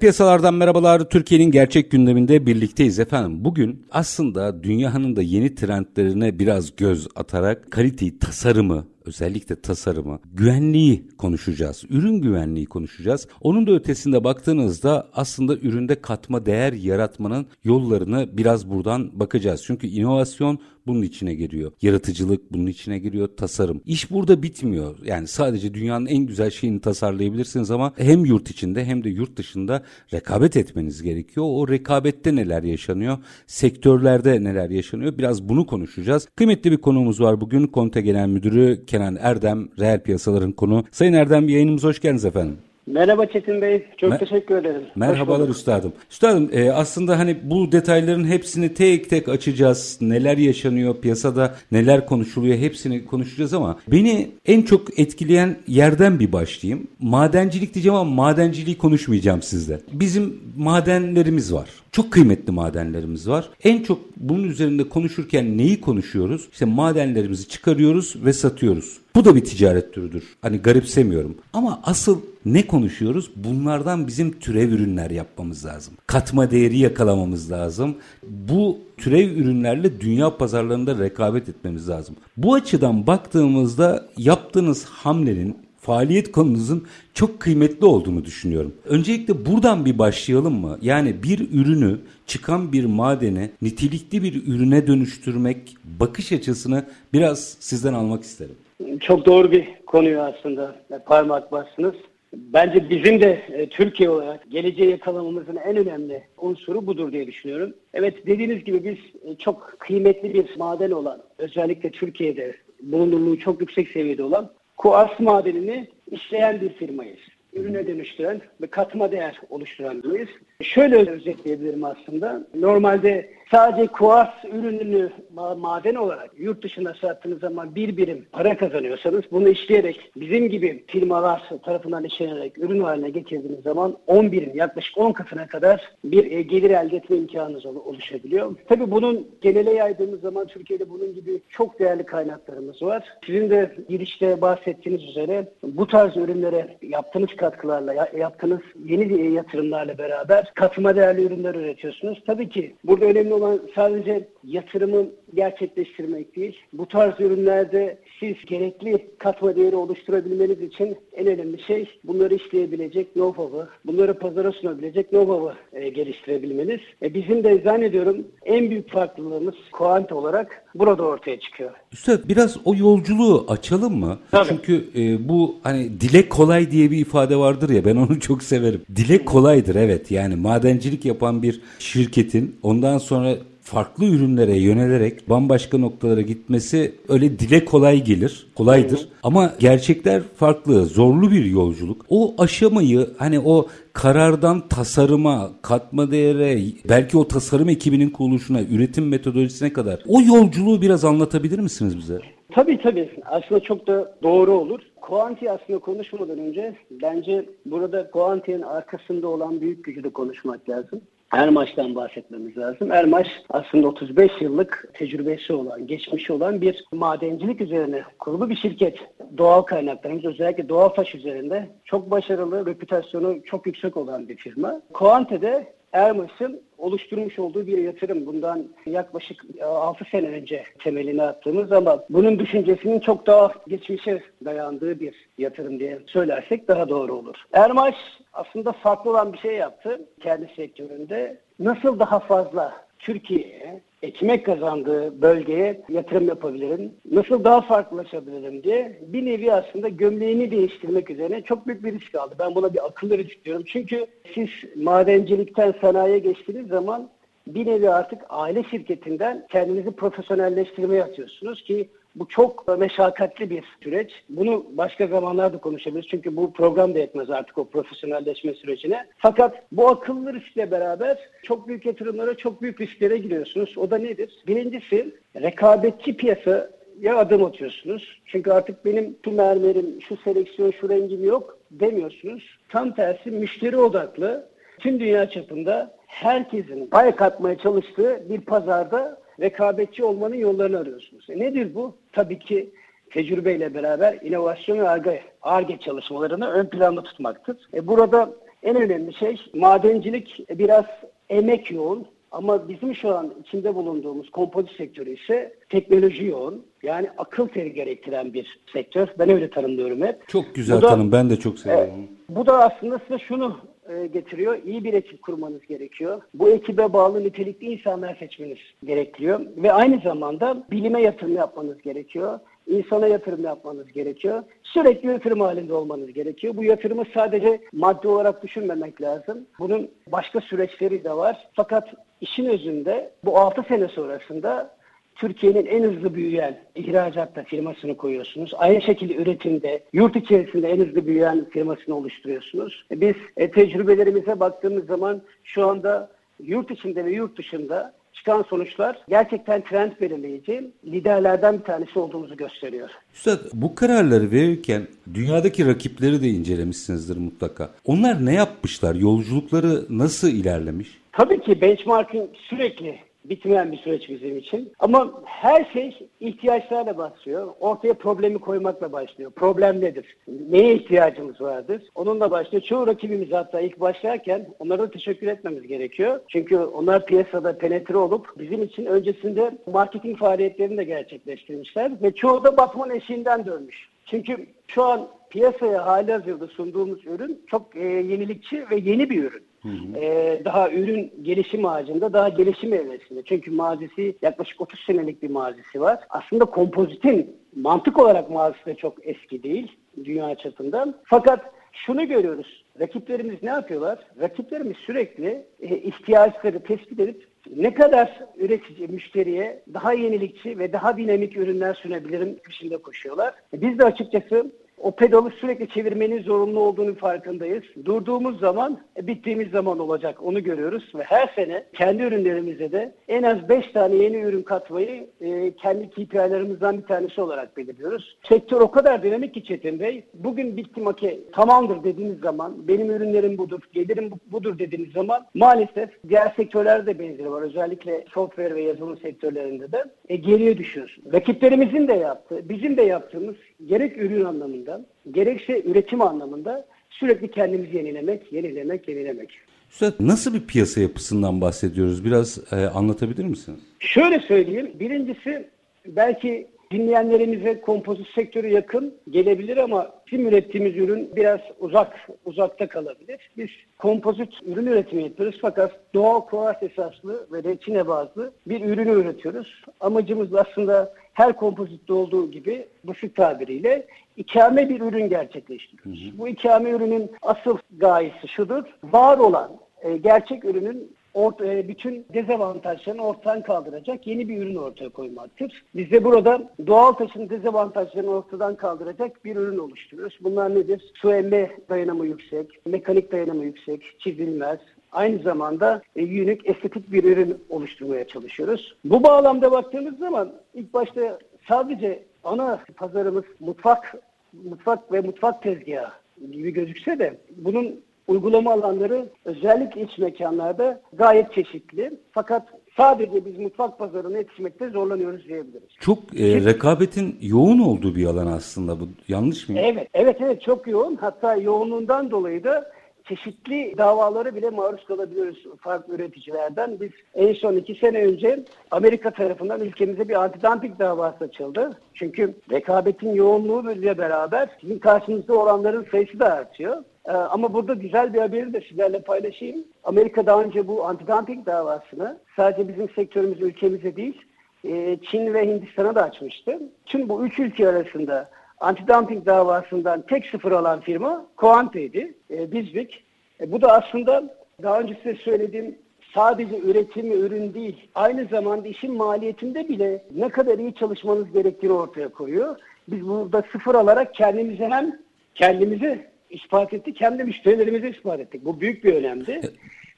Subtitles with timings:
[0.00, 1.08] Piyasalardan merhabalar.
[1.08, 3.44] Türkiye'nin gerçek gündeminde birlikteyiz efendim.
[3.44, 11.84] Bugün aslında dünyanın da yeni trendlerine biraz göz atarak kaliteyi, tasarımı, özellikle tasarımı, güvenliği konuşacağız.
[11.90, 13.28] Ürün güvenliği konuşacağız.
[13.40, 19.62] Onun da ötesinde baktığınızda aslında üründe katma değer yaratmanın yollarını biraz buradan bakacağız.
[19.66, 20.58] Çünkü inovasyon
[20.90, 21.72] bunun içine giriyor.
[21.82, 23.28] Yaratıcılık bunun içine giriyor.
[23.36, 23.80] Tasarım.
[23.86, 24.96] İş burada bitmiyor.
[25.04, 29.82] Yani sadece dünyanın en güzel şeyini tasarlayabilirsiniz ama hem yurt içinde hem de yurt dışında
[30.14, 31.46] rekabet etmeniz gerekiyor.
[31.48, 33.18] O rekabette neler yaşanıyor?
[33.46, 35.18] Sektörlerde neler yaşanıyor?
[35.18, 36.28] Biraz bunu konuşacağız.
[36.36, 37.66] Kıymetli bir konuğumuz var bugün.
[37.66, 40.84] Konte Genel Müdürü Kenan Erdem, reel piyasaların konu.
[40.90, 42.56] Sayın Erdem yayınımıza hoş geldiniz efendim.
[42.86, 43.86] Merhaba Çetin Bey.
[43.96, 44.82] Çok Me- teşekkür ederim.
[44.96, 45.92] Merhabalar üstadım.
[46.10, 49.98] Üstadım e, aslında hani bu detayların hepsini tek tek açacağız.
[50.00, 56.86] Neler yaşanıyor piyasada, neler konuşuluyor hepsini konuşacağız ama beni en çok etkileyen yerden bir başlayayım.
[57.00, 59.80] Madencilik diyeceğim ama madenciliği konuşmayacağım sizle.
[59.92, 61.68] Bizim madenlerimiz var.
[61.92, 63.48] Çok kıymetli madenlerimiz var.
[63.64, 66.48] En çok bunun üzerinde konuşurken neyi konuşuyoruz?
[66.52, 68.98] İşte madenlerimizi çıkarıyoruz ve satıyoruz.
[69.14, 70.24] Bu da bir ticaret türüdür.
[70.42, 71.34] Hani garipsemiyorum.
[71.52, 73.30] Ama asıl ne konuşuyoruz?
[73.36, 75.94] Bunlardan bizim türev ürünler yapmamız lazım.
[76.06, 77.96] Katma değeri yakalamamız lazım.
[78.22, 82.16] Bu türev ürünlerle dünya pazarlarında rekabet etmemiz lazım.
[82.36, 88.72] Bu açıdan baktığımızda yaptığınız hamlenin faaliyet konunuzun çok kıymetli olduğunu düşünüyorum.
[88.84, 90.78] Öncelikle buradan bir başlayalım mı?
[90.82, 98.22] Yani bir ürünü çıkan bir madeni nitelikli bir ürüne dönüştürmek bakış açısını biraz sizden almak
[98.22, 98.54] isterim.
[99.00, 100.76] Çok doğru bir konuyu aslında
[101.06, 101.94] parmak bastınız.
[102.32, 107.74] Bence bizim de e, Türkiye olarak geleceği yakalamamızın en önemli unsuru budur diye düşünüyorum.
[107.94, 113.88] Evet dediğiniz gibi biz e, çok kıymetli bir maden olan, özellikle Türkiye'de bulunurluğu çok yüksek
[113.88, 117.18] seviyede olan kuars madenini işleyen bir firmayız.
[117.52, 120.28] Ürüne dönüştüren ve katma değer oluşturan birimiz.
[120.60, 122.46] Şöyle özetleyebilirim aslında.
[122.54, 125.10] Normalde sadece kuars ürününü
[125.56, 131.50] maden olarak yurt dışına sattığınız zaman bir birim para kazanıyorsanız bunu işleyerek bizim gibi firmalar
[131.64, 136.70] tarafından işlenerek ürün haline getirdiğiniz zaman 10 birim yaklaşık 10 katına kadar bir e, gelir
[136.70, 138.56] elde etme imkanınız oluşabiliyor.
[138.68, 143.04] Tabii bunun genele yaydığımız zaman Türkiye'de bunun gibi çok değerli kaynaklarımız var.
[143.26, 150.96] Sizin de girişte bahsettiğiniz üzere bu tarz ürünlere yaptığınız katkılarla, yaptığınız yeni yatırımlarla beraber katma
[150.96, 152.22] değerli ürünler üretiyorsunuz.
[152.26, 156.56] Tabii ki burada önemli olan sadece yatırımı gerçekleştirmek değil.
[156.72, 163.68] Bu tarz ürünlerde siz gerekli katma değeri oluşturabilmeniz için en önemli şey bunları işleyebilecek know-how'ı,
[163.86, 166.80] bunları pazara sunabilecek know-how'ı e, geliştirebilmeniz.
[167.02, 171.70] E, bizim de zannediyorum en büyük farklılığımız Koant olarak burada ortaya çıkıyor.
[171.92, 174.18] Üstad biraz o yolculuğu açalım mı?
[174.30, 174.48] Tabii.
[174.48, 178.82] Çünkü e, bu hani dile kolay diye bir ifade vardır ya ben onu çok severim.
[178.96, 186.20] Dile kolaydır evet yani madencilik yapan bir şirketin ondan sonra farklı ürünlere yönelerek bambaşka noktalara
[186.20, 189.08] gitmesi öyle dile kolay gelir, kolaydır.
[189.22, 192.06] Ama gerçekler farklı, zorlu bir yolculuk.
[192.08, 196.58] O aşamayı hani o karardan tasarıma, katma değere,
[196.88, 202.18] belki o tasarım ekibinin kuruluşuna, üretim metodolojisine kadar o yolculuğu biraz anlatabilir misiniz bize?
[202.52, 203.10] Tabii tabii.
[203.24, 204.80] Aslında çok da doğru olur.
[205.00, 211.00] Koanti aslında konuşmadan önce bence burada Koanti'nin arkasında olan büyük gücü de konuşmak lazım.
[211.32, 212.92] Ermaş'tan bahsetmemiz lazım.
[212.92, 218.98] Ermaş aslında 35 yıllık tecrübesi olan, geçmişi olan bir madencilik üzerine kurulu bir şirket.
[219.38, 224.80] Doğal kaynaklarımız özellikle doğal taş üzerinde çok başarılı, reputasyonu çok yüksek olan bir firma.
[224.92, 228.26] Koante'de Ermas'ın oluşturmuş olduğu bir yatırım.
[228.26, 235.14] Bundan yaklaşık 6 sene önce temelini attığımız ama bunun düşüncesinin çok daha geçmişe dayandığı bir
[235.38, 237.36] yatırım diye söylersek daha doğru olur.
[237.52, 237.94] Ermaş
[238.32, 241.40] aslında farklı olan bir şey yaptı kendi sektöründe.
[241.58, 246.92] Nasıl daha fazla Türkiye'ye, ekmek kazandığı bölgeye yatırım yapabilirim?
[247.10, 252.34] Nasıl daha farklılaşabilirim diye bir nevi aslında gömleğini değiştirmek üzerine çok büyük bir risk aldı.
[252.38, 253.66] Ben buna bir akıllı risk.
[253.66, 257.10] Çünkü siz madencilikten sanayiye geçtiğiniz zaman
[257.46, 264.12] bir nevi artık aile şirketinden kendinizi profesyonelleştirmeye atıyorsunuz ki bu çok meşakkatli bir süreç.
[264.28, 266.08] Bunu başka zamanlarda konuşabiliriz.
[266.10, 269.06] Çünkü bu program da yetmez artık o profesyonelleşme sürecine.
[269.18, 273.78] Fakat bu akıllı riskle beraber çok büyük yatırımlara, çok büyük risklere giriyorsunuz.
[273.78, 274.42] O da nedir?
[274.46, 278.20] Birincisi rekabetçi piyasa ya adım atıyorsunuz.
[278.26, 282.58] Çünkü artık benim şu mermerim, şu seleksiyon, şu rengim yok demiyorsunuz.
[282.68, 290.34] Tam tersi müşteri odaklı tüm dünya çapında herkesin pay katmaya çalıştığı bir pazarda rekabetçi olmanın
[290.34, 291.30] yollarını arıyorsunuz.
[291.30, 291.94] E nedir bu?
[292.12, 292.70] Tabii ki
[293.10, 297.56] tecrübeyle beraber inovasyon ve arge, arge çalışmalarını ön planda tutmaktır.
[297.74, 298.30] E burada
[298.62, 300.84] en önemli şey madencilik biraz
[301.28, 306.66] emek yoğun ama bizim şu an içinde bulunduğumuz kompozit sektörü ise teknoloji yoğun.
[306.82, 309.08] Yani akıl teri gerektiren bir sektör.
[309.18, 310.28] Ben öyle tanımlıyorum hep.
[310.28, 311.12] Çok güzel da, tanım.
[311.12, 312.08] Ben de çok seviyorum.
[312.32, 313.58] E, bu da aslında size şunu
[313.90, 314.58] e, getiriyor.
[314.64, 316.22] İyi bir ekip kurmanız gerekiyor.
[316.34, 319.40] Bu ekibe bağlı nitelikli insanlar seçmeniz gerekiyor.
[319.56, 322.38] Ve aynı zamanda bilime yatırım yapmanız gerekiyor.
[322.66, 324.42] İnsana yatırım yapmanız gerekiyor.
[324.62, 326.56] Sürekli yatırım halinde olmanız gerekiyor.
[326.56, 329.46] Bu yatırımı sadece maddi olarak düşünmemek lazım.
[329.58, 331.48] Bunun başka süreçleri de var.
[331.52, 331.88] Fakat
[332.20, 334.79] işin özünde bu 6 sene sonrasında
[335.20, 338.52] Türkiye'nin en hızlı büyüyen ihracatta firmasını koyuyorsunuz.
[338.58, 342.84] Aynı şekilde üretimde, yurt içerisinde en hızlı büyüyen firmasını oluşturuyorsunuz.
[342.90, 346.10] Biz e, tecrübelerimize baktığımız zaman şu anda
[346.42, 352.90] yurt içinde ve yurt dışında çıkan sonuçlar gerçekten trend belirleyici liderlerden bir tanesi olduğumuzu gösteriyor.
[353.14, 357.70] Üstad bu kararları verirken dünyadaki rakipleri de incelemişsinizdir mutlaka.
[357.84, 358.94] Onlar ne yapmışlar?
[358.94, 360.88] Yolculukları nasıl ilerlemiş?
[361.12, 364.72] Tabii ki benchmarking sürekli bitmeyen bir süreç bizim için.
[364.78, 367.54] Ama her şey ihtiyaçlarla başlıyor.
[367.60, 369.30] Ortaya problemi koymakla başlıyor.
[369.30, 370.16] Problem nedir?
[370.50, 371.82] Neye ihtiyacımız vardır?
[371.94, 372.62] Onunla başlıyor.
[372.62, 376.20] Çoğu rakibimiz hatta ilk başlarken onlara da teşekkür etmemiz gerekiyor.
[376.28, 382.56] Çünkü onlar piyasada penetre olup bizim için öncesinde marketing faaliyetlerini de gerçekleştirmişler ve çoğu da
[382.56, 383.88] batman eşiğinden dönmüş.
[384.06, 389.49] Çünkü şu an piyasaya hali hazırda sunduğumuz ürün çok e, yenilikçi ve yeni bir ürün.
[389.62, 389.98] Hı hı.
[390.00, 393.22] Ee, daha ürün gelişim ağacında, daha gelişim evresinde.
[393.22, 395.98] Çünkü mazisi yaklaşık 30 senelik bir mazisi var.
[396.10, 400.94] Aslında kompozitin mantık olarak mazisi de çok eski değil dünya çapında.
[401.04, 402.64] Fakat şunu görüyoruz.
[402.80, 403.98] Rakiplerimiz ne yapıyorlar?
[404.20, 407.26] Rakiplerimiz sürekli e, ihtiyaçları tespit edip
[407.56, 413.34] ne kadar üretici, müşteriye daha yenilikçi ve daha dinamik ürünler sunabilirim peşinde koşuyorlar.
[413.52, 417.62] Biz de açıkçası o pedalı sürekli çevirmenin zorunlu olduğunu farkındayız.
[417.84, 423.22] Durduğumuz zaman e, bittiğimiz zaman olacak onu görüyoruz ve her sene kendi ürünlerimize de en
[423.22, 428.16] az 5 tane yeni ürün katmayı e, kendi KPI'lerimizden bir tanesi olarak belirliyoruz.
[428.28, 430.04] Sektör o kadar dinamik ki Çetin Bey.
[430.14, 436.32] Bugün bitti make tamamdır dediğiniz zaman benim ürünlerim budur, gelirim budur dediğiniz zaman maalesef diğer
[436.36, 437.42] sektörlerde de benzeri var.
[437.42, 441.04] Özellikle software ve yazılım sektörlerinde de e, geriye düşüyorsun.
[441.12, 443.36] Rakiplerimizin de yaptığı, bizim de yaptığımız
[443.68, 449.30] gerek ürün anlamında gerekse üretim anlamında sürekli kendimizi yenilemek, yenilemek, yenilemek.
[449.70, 452.04] Üstad nasıl bir piyasa yapısından bahsediyoruz?
[452.04, 453.60] Biraz e, anlatabilir misiniz?
[453.78, 454.70] Şöyle söyleyeyim.
[454.80, 455.48] Birincisi
[455.86, 463.30] belki dinleyenlerimize kompozit sektörü yakın gelebilir ama bizim ürettiğimiz ürün biraz uzak uzakta kalabilir.
[463.36, 469.62] Biz kompozit ürün üretimi yapıyoruz fakat doğal kuars esaslı ve reçine bazlı bir ürünü üretiyoruz.
[469.80, 473.86] Amacımız aslında her kompozitte olduğu gibi basit tabiriyle
[474.16, 476.04] ikame bir ürün gerçekleştiriyoruz.
[476.04, 476.18] Hı hı.
[476.18, 478.64] Bu ikame ürünün asıl gayesi şudur.
[478.84, 479.50] Var olan
[479.82, 485.62] e, gerçek ürünün orta, e, bütün dezavantajlarını ortadan kaldıracak yeni bir ürün ortaya koymaktır.
[485.74, 490.18] Biz de burada doğal taşın dezavantajlarını ortadan kaldıracak bir ürün oluşturuyoruz.
[490.20, 490.92] Bunlar nedir?
[490.94, 494.58] Su emme dayanımı yüksek, mekanik dayanımı yüksek, çizilmez,
[494.92, 498.76] aynı zamanda e, unik, estetik bir ürün oluşturmaya çalışıyoruz.
[498.84, 503.94] Bu bağlamda baktığımız zaman ilk başta sadece ana pazarımız mutfak
[504.32, 505.92] mutfak ve mutfak tezgahı
[506.32, 511.92] gibi gözükse de bunun uygulama alanları özellikle iç mekanlarda gayet çeşitli.
[512.12, 512.42] Fakat
[512.76, 515.68] sadece biz mutfak pazarına yetişmekte zorlanıyoruz diyebiliriz.
[515.80, 518.88] Çok e, rekabetin yoğun olduğu bir alan aslında bu.
[519.08, 519.58] Yanlış mı?
[519.58, 520.96] Evet, evet, evet çok yoğun.
[520.96, 522.72] Hatta yoğunluğundan dolayı da
[523.08, 526.80] çeşitli davalara bile maruz kalabiliyoruz farklı üreticilerden.
[526.80, 531.78] Biz en son iki sene önce Amerika tarafından ülkemize bir antidumping davası açıldı.
[531.94, 536.84] Çünkü rekabetin yoğunluğu ile beraber sizin karşınızda olanların sayısı da artıyor.
[537.10, 539.64] Ee, ama burada güzel bir haberi de sizlerle paylaşayım.
[539.84, 544.22] Amerika daha önce bu antidumping davasını sadece bizim sektörümüz ülkemize değil,
[544.64, 546.58] e, Çin ve Hindistan'a da açmıştı.
[546.86, 553.04] Tüm bu üç ülke arasında antidumping davasından tek sıfır alan firma Coante'ydi, e, Bizbik.
[553.40, 555.78] E, bu da aslında daha önce size söylediğim
[556.14, 562.08] sadece üretim ürün değil, aynı zamanda işin maliyetinde bile ne kadar iyi çalışmanız gerektiğini ortaya
[562.08, 562.56] koyuyor.
[562.88, 564.98] Biz burada sıfır alarak kendimize hem
[565.34, 568.44] kendimizi ispat ettik hem de müşterilerimizi ispat ettik.
[568.44, 569.40] Bu büyük bir önemdi.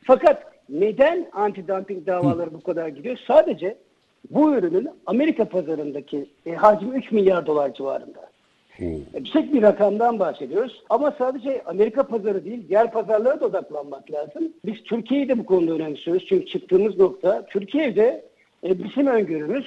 [0.05, 3.19] Fakat neden anti-dumping davaları bu kadar gidiyor?
[3.27, 3.77] Sadece
[4.31, 8.33] bu ürünün Amerika pazarındaki e, hacmi 3 milyar dolar civarında.
[8.77, 8.97] Hmm.
[9.15, 10.83] Yüksek bir rakamdan bahsediyoruz.
[10.91, 14.53] Ama sadece Amerika pazarı değil, diğer pazarlara da odaklanmak lazım.
[14.65, 16.27] Biz Türkiye'yi de bu konuda önemsiyoruz.
[16.29, 18.25] Çünkü çıktığımız nokta Türkiye'de
[18.65, 19.67] e, bizim öngörümüz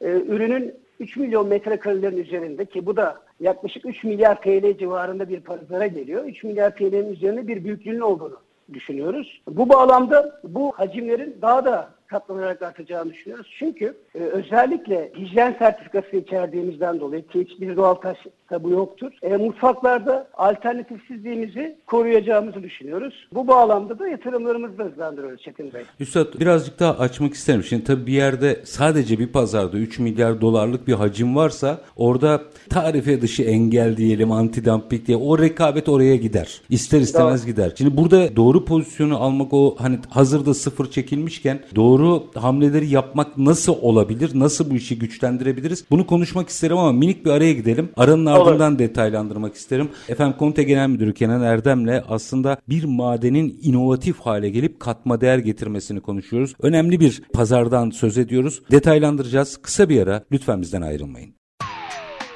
[0.00, 5.40] e, ürünün 3 milyon metrekarelerin üzerinde ki bu da yaklaşık 3 milyar TL civarında bir
[5.40, 6.24] pazara geliyor.
[6.24, 8.36] 3 milyar TL'nin üzerinde bir büyüklüğünün olduğunu
[8.72, 9.42] düşünüyoruz.
[9.48, 13.54] Bu bağlamda bu hacimlerin daha da katlanarak artacağını düşünüyoruz.
[13.58, 18.18] Çünkü e, özellikle hijyen sertifikası içerdiğimizden dolayı ki hiçbir doğal taş
[18.60, 19.12] bu yoktur.
[19.22, 23.28] E, mutfaklarda alternatifsizliğimizi koruyacağımızı düşünüyoruz.
[23.34, 25.82] Bu bağlamda da yatırımlarımızı da hızlandırıyoruz Çetin Bey.
[26.00, 27.62] Üstad birazcık daha açmak isterim.
[27.62, 33.20] Şimdi tabii bir yerde sadece bir pazarda 3 milyar dolarlık bir hacim varsa orada tarife
[33.20, 36.60] dışı engel diyelim antidampik diye o rekabet oraya gider.
[36.70, 37.50] İster istemez Doğru.
[37.50, 37.72] gider.
[37.78, 43.76] Şimdi burada doğru pozisyonu almak o hani hazırda sıfır çekilmişken doğru doğru hamleleri yapmak nasıl
[43.80, 44.30] olabilir?
[44.34, 45.84] Nasıl bu işi güçlendirebiliriz?
[45.90, 47.90] Bunu konuşmak isterim ama minik bir araya gidelim.
[47.96, 48.78] Aranın ardından Olur.
[48.78, 49.88] detaylandırmak isterim.
[50.08, 56.00] Efendim Konte Genel Müdürü Kenan Erdem'le aslında bir madenin inovatif hale gelip katma değer getirmesini
[56.00, 56.54] konuşuyoruz.
[56.62, 58.62] Önemli bir pazardan söz ediyoruz.
[58.70, 59.56] Detaylandıracağız.
[59.62, 61.34] Kısa bir ara lütfen bizden ayrılmayın.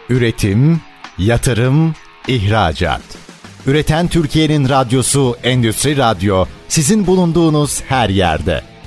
[0.08, 0.80] Üretim,
[1.18, 1.94] yatırım,
[2.28, 3.02] ihracat.
[3.66, 8.69] Üreten Türkiye'nin radyosu Endüstri Radyo sizin bulunduğunuz her yerde.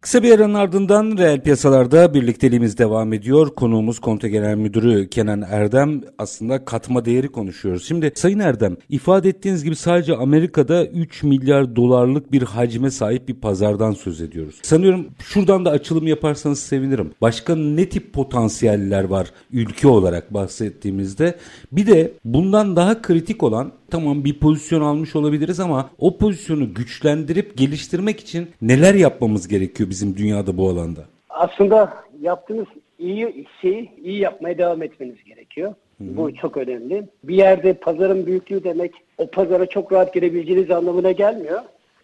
[0.00, 3.54] Kısa bir aranın ardından reel piyasalarda birlikteliğimiz devam ediyor.
[3.54, 7.84] Konuğumuz Konte Genel Müdürü Kenan Erdem aslında katma değeri konuşuyoruz.
[7.88, 13.34] Şimdi Sayın Erdem ifade ettiğiniz gibi sadece Amerika'da 3 milyar dolarlık bir hacme sahip bir
[13.34, 14.58] pazardan söz ediyoruz.
[14.62, 17.10] Sanıyorum şuradan da açılım yaparsanız sevinirim.
[17.20, 21.38] Başka ne tip potansiyeller var ülke olarak bahsettiğimizde?
[21.72, 27.56] Bir de bundan daha kritik olan tamam bir pozisyon almış olabiliriz ama o pozisyonu güçlendirip
[27.56, 31.00] geliştirmek için neler yapmamız gerekiyor bizim dünyada bu alanda?
[31.30, 32.66] Aslında yaptığınız
[32.98, 35.74] iyi şeyi iyi yapmaya devam etmeniz gerekiyor.
[35.98, 36.16] Hı-hı.
[36.16, 37.04] Bu çok önemli.
[37.24, 41.60] Bir yerde pazarın büyüklüğü demek o pazara çok rahat girebileceğiniz anlamına gelmiyor.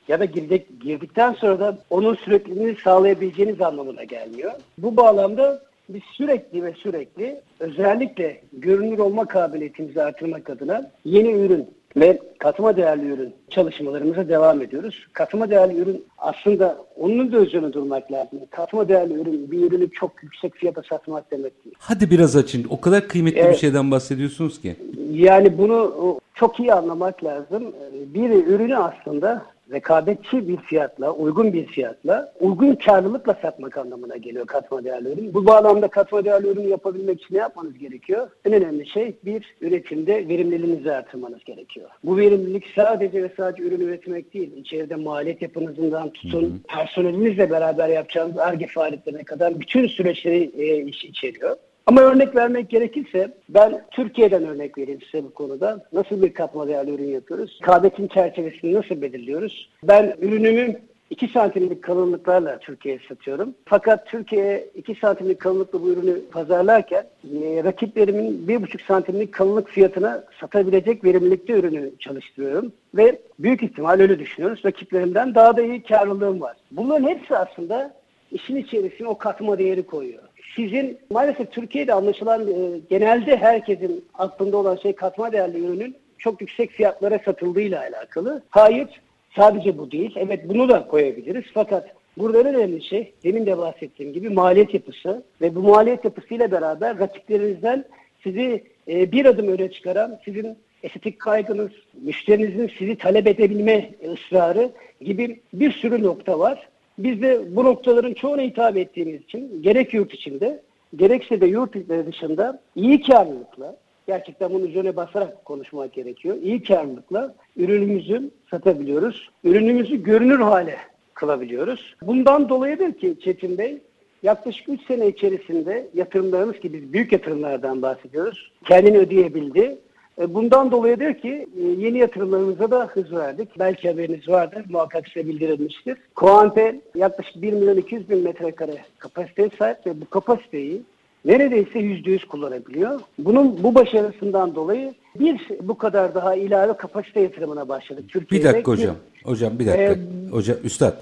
[0.08, 4.52] Ya da girdik, girdikten sonra da onun sürekliliğini sağlayabileceğiniz anlamına gelmiyor.
[4.78, 12.18] Bu bağlamda biz sürekli ve sürekli özellikle görünür olma kabiliyetimizi artırmak adına yeni ürün ve
[12.38, 15.06] katma değerli ürün çalışmalarımıza devam ediyoruz.
[15.12, 18.38] Katma değerli ürün aslında onun da üzerine durmak lazım.
[18.50, 21.76] Katma değerli ürün bir ürünü çok yüksek fiyata satmak demek değil.
[21.78, 22.66] Hadi biraz açın.
[22.70, 23.52] O kadar kıymetli evet.
[23.52, 24.76] bir şeyden bahsediyorsunuz ki.
[25.10, 27.72] Yani bunu çok iyi anlamak lazım.
[27.92, 29.42] Bir ürünü aslında
[29.74, 35.34] rekabetçi bir fiyatla, uygun bir fiyatla, uygun karlılıkla satmak anlamına geliyor katma değerli ürün.
[35.34, 38.28] Bu bağlamda katma değerli ürün yapabilmek için ne yapmanız gerekiyor?
[38.44, 41.90] En önemli şey bir, üretimde verimliliğinizi artırmanız gerekiyor.
[42.04, 46.78] Bu verimlilik sadece ve sadece ürün üretmek değil, içeride maliyet yapınızından tutun, hı hı.
[46.78, 51.56] personelinizle beraber yapacağınız ARGE faaliyetlerine kadar bütün süreçleri e, içeriyor.
[51.86, 55.84] Ama örnek vermek gerekirse ben Türkiye'den örnek vereyim size bu konuda.
[55.92, 57.58] Nasıl bir katma değerli ürün yapıyoruz?
[57.62, 59.68] Kabetin çerçevesini nasıl belirliyoruz?
[59.82, 60.78] Ben ürünümün
[61.10, 63.54] 2 santimlik kalınlıklarla Türkiye'ye satıyorum.
[63.64, 71.04] Fakat Türkiye'ye 2 santimlik kalınlıklı bu ürünü pazarlarken e, rakiplerimin 1,5 santimlik kalınlık fiyatına satabilecek
[71.04, 72.72] verimlilikte ürünü çalıştırıyorum.
[72.94, 74.64] Ve büyük ihtimal öyle düşünüyoruz.
[74.64, 76.56] Rakiplerimden daha da iyi karlılığım var.
[76.70, 77.94] Bunların hepsi aslında
[78.32, 80.23] işin içerisine o katma değeri koyuyor
[80.56, 86.70] sizin maalesef Türkiye'de anlaşılan e, genelde herkesin aklında olan şey katma değerli ürünün çok yüksek
[86.70, 88.42] fiyatlara satıldığıyla alakalı.
[88.50, 88.88] Hayır,
[89.37, 90.14] sadece bu değil.
[90.16, 91.44] Evet bunu da koyabiliriz.
[91.54, 96.50] Fakat burada en önemli şey demin de bahsettiğim gibi maliyet yapısı ve bu maliyet yapısıyla
[96.50, 97.84] beraber rakiplerinizden
[98.23, 101.70] sizi e, bir adım öne çıkaran, sizin estetik kaygınız,
[102.02, 104.70] müşterinizin sizi talep edebilme ısrarı
[105.00, 106.68] gibi bir sürü nokta var.
[106.98, 110.62] Biz de bu noktaların çoğuna hitap ettiğimiz için gerek yurt içinde
[110.96, 111.74] gerekse de yurt
[112.06, 116.36] dışında iyi karlılıkla gerçekten bunun üzerine basarak konuşmak gerekiyor.
[116.42, 119.30] İyi karlılıkla ürünümüzü satabiliyoruz.
[119.44, 120.76] Ürünümüzü görünür hale
[121.14, 121.94] kılabiliyoruz.
[122.02, 123.78] Bundan dolayıdır ki Çetin Bey
[124.22, 128.52] yaklaşık 3 sene içerisinde yatırımlarımız ki biz büyük yatırımlardan bahsediyoruz.
[128.64, 129.78] Kendini ödeyebildi.
[130.21, 133.49] E, bundan dolayıdır ki e, yeni yatırımlarımıza da hız verdik.
[133.59, 135.99] Belki haberiniz vardır, muhakkak size bildirilmiştir.
[136.14, 140.83] Koante yaklaşık 1 milyon 200 bin metrekare kapasiteye sahip ve bu kapasiteyi
[141.25, 143.00] neredeyse yüzde yüz kullanabiliyor.
[143.18, 148.04] Bunun bu başarısından dolayı bir bu kadar daha ilave kapasite yatırımına başladık.
[148.09, 148.97] Türkiye'de bir dakika hocam.
[149.25, 149.83] Hocam bir dakika.
[149.83, 149.99] Ee,
[150.30, 150.94] hocam üstad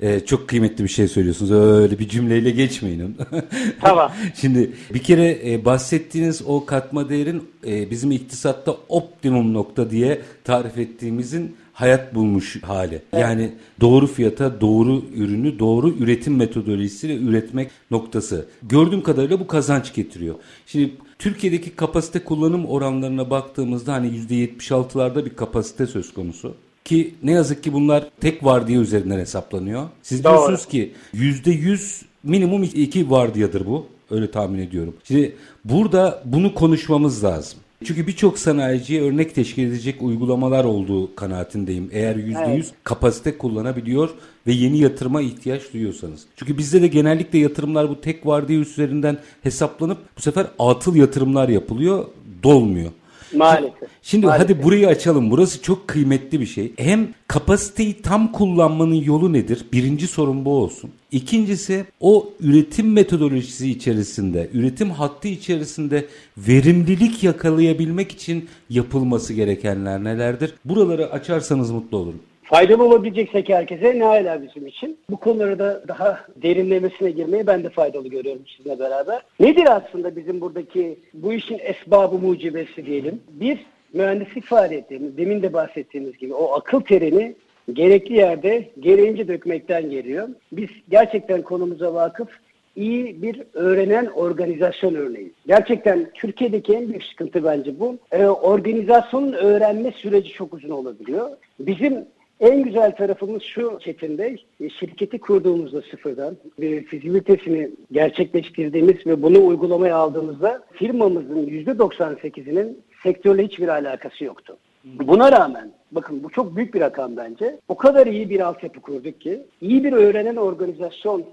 [0.00, 1.50] ee, çok kıymetli bir şey söylüyorsunuz.
[1.52, 3.16] Öyle bir cümleyle geçmeyin.
[3.80, 4.12] Tamam.
[4.34, 10.78] Şimdi bir kere e, bahsettiğiniz o katma değerin e, bizim iktisatta optimum nokta diye tarif
[10.78, 13.02] ettiğimizin hayat bulmuş hali.
[13.12, 13.22] Evet.
[13.22, 18.46] Yani doğru fiyata doğru ürünü doğru üretim metodolojisiyle üretmek noktası.
[18.62, 20.34] Gördüğüm kadarıyla bu kazanç getiriyor.
[20.66, 26.54] Şimdi Türkiye'deki kapasite kullanım oranlarına baktığımızda hani %76'larda bir kapasite söz konusu.
[26.88, 29.88] Ki ne yazık ki bunlar tek vardiya üzerinden hesaplanıyor.
[30.02, 30.32] Siz Doğru.
[30.32, 33.86] diyorsunuz ki %100 minimum iki vardiyadır bu.
[34.10, 34.94] Öyle tahmin ediyorum.
[35.04, 37.58] Şimdi burada bunu konuşmamız lazım.
[37.84, 41.90] Çünkü birçok sanayiciye örnek teşkil edecek uygulamalar olduğu kanaatindeyim.
[41.92, 42.72] Eğer %100 evet.
[42.84, 44.10] kapasite kullanabiliyor
[44.46, 46.20] ve yeni yatırıma ihtiyaç duyuyorsanız.
[46.36, 52.04] Çünkü bizde de genellikle yatırımlar bu tek vardiya üzerinden hesaplanıp bu sefer atıl yatırımlar yapılıyor,
[52.42, 52.90] dolmuyor.
[53.36, 53.88] Maalesef.
[54.02, 54.48] Şimdi Maalesef.
[54.48, 55.30] hadi burayı açalım.
[55.30, 56.72] Burası çok kıymetli bir şey.
[56.76, 59.64] Hem kapasiteyi tam kullanmanın yolu nedir?
[59.72, 60.90] Birinci sorun bu olsun.
[61.12, 66.06] İkincisi o üretim metodolojisi içerisinde, üretim hattı içerisinde
[66.38, 70.54] verimlilik yakalayabilmek için yapılması gerekenler nelerdir?
[70.64, 74.98] Buraları açarsanız mutlu olurum faydalı olabileceksek herkese ne hala bizim için.
[75.10, 79.22] Bu konuları da daha derinlemesine girmeyi ben de faydalı görüyorum sizinle beraber.
[79.40, 83.20] Nedir aslında bizim buradaki bu işin esbabı mucibesi diyelim?
[83.28, 83.58] Bir,
[83.92, 87.34] mühendislik faaliyetlerimiz, demin de bahsettiğimiz gibi o akıl terini
[87.72, 90.28] gerekli yerde gereğince dökmekten geliyor.
[90.52, 92.28] Biz gerçekten konumuza vakıf
[92.76, 95.32] iyi bir öğrenen organizasyon örneği.
[95.46, 97.98] Gerçekten Türkiye'deki en büyük sıkıntı bence bu.
[98.12, 101.30] Ee, organizasyonun öğrenme süreci çok uzun olabiliyor.
[101.60, 102.04] Bizim
[102.40, 109.46] en güzel tarafımız şu Çetin Bey, e, şirketi kurduğumuzda sıfırdan, bir fizibilitesini gerçekleştirdiğimiz ve bunu
[109.46, 114.56] uygulamaya aldığımızda firmamızın %98'inin sektörle hiçbir alakası yoktu.
[114.84, 117.58] Buna rağmen bakın bu çok büyük bir rakam bence.
[117.68, 121.24] O kadar iyi bir altyapı kurduk ki iyi bir öğrenen organizasyon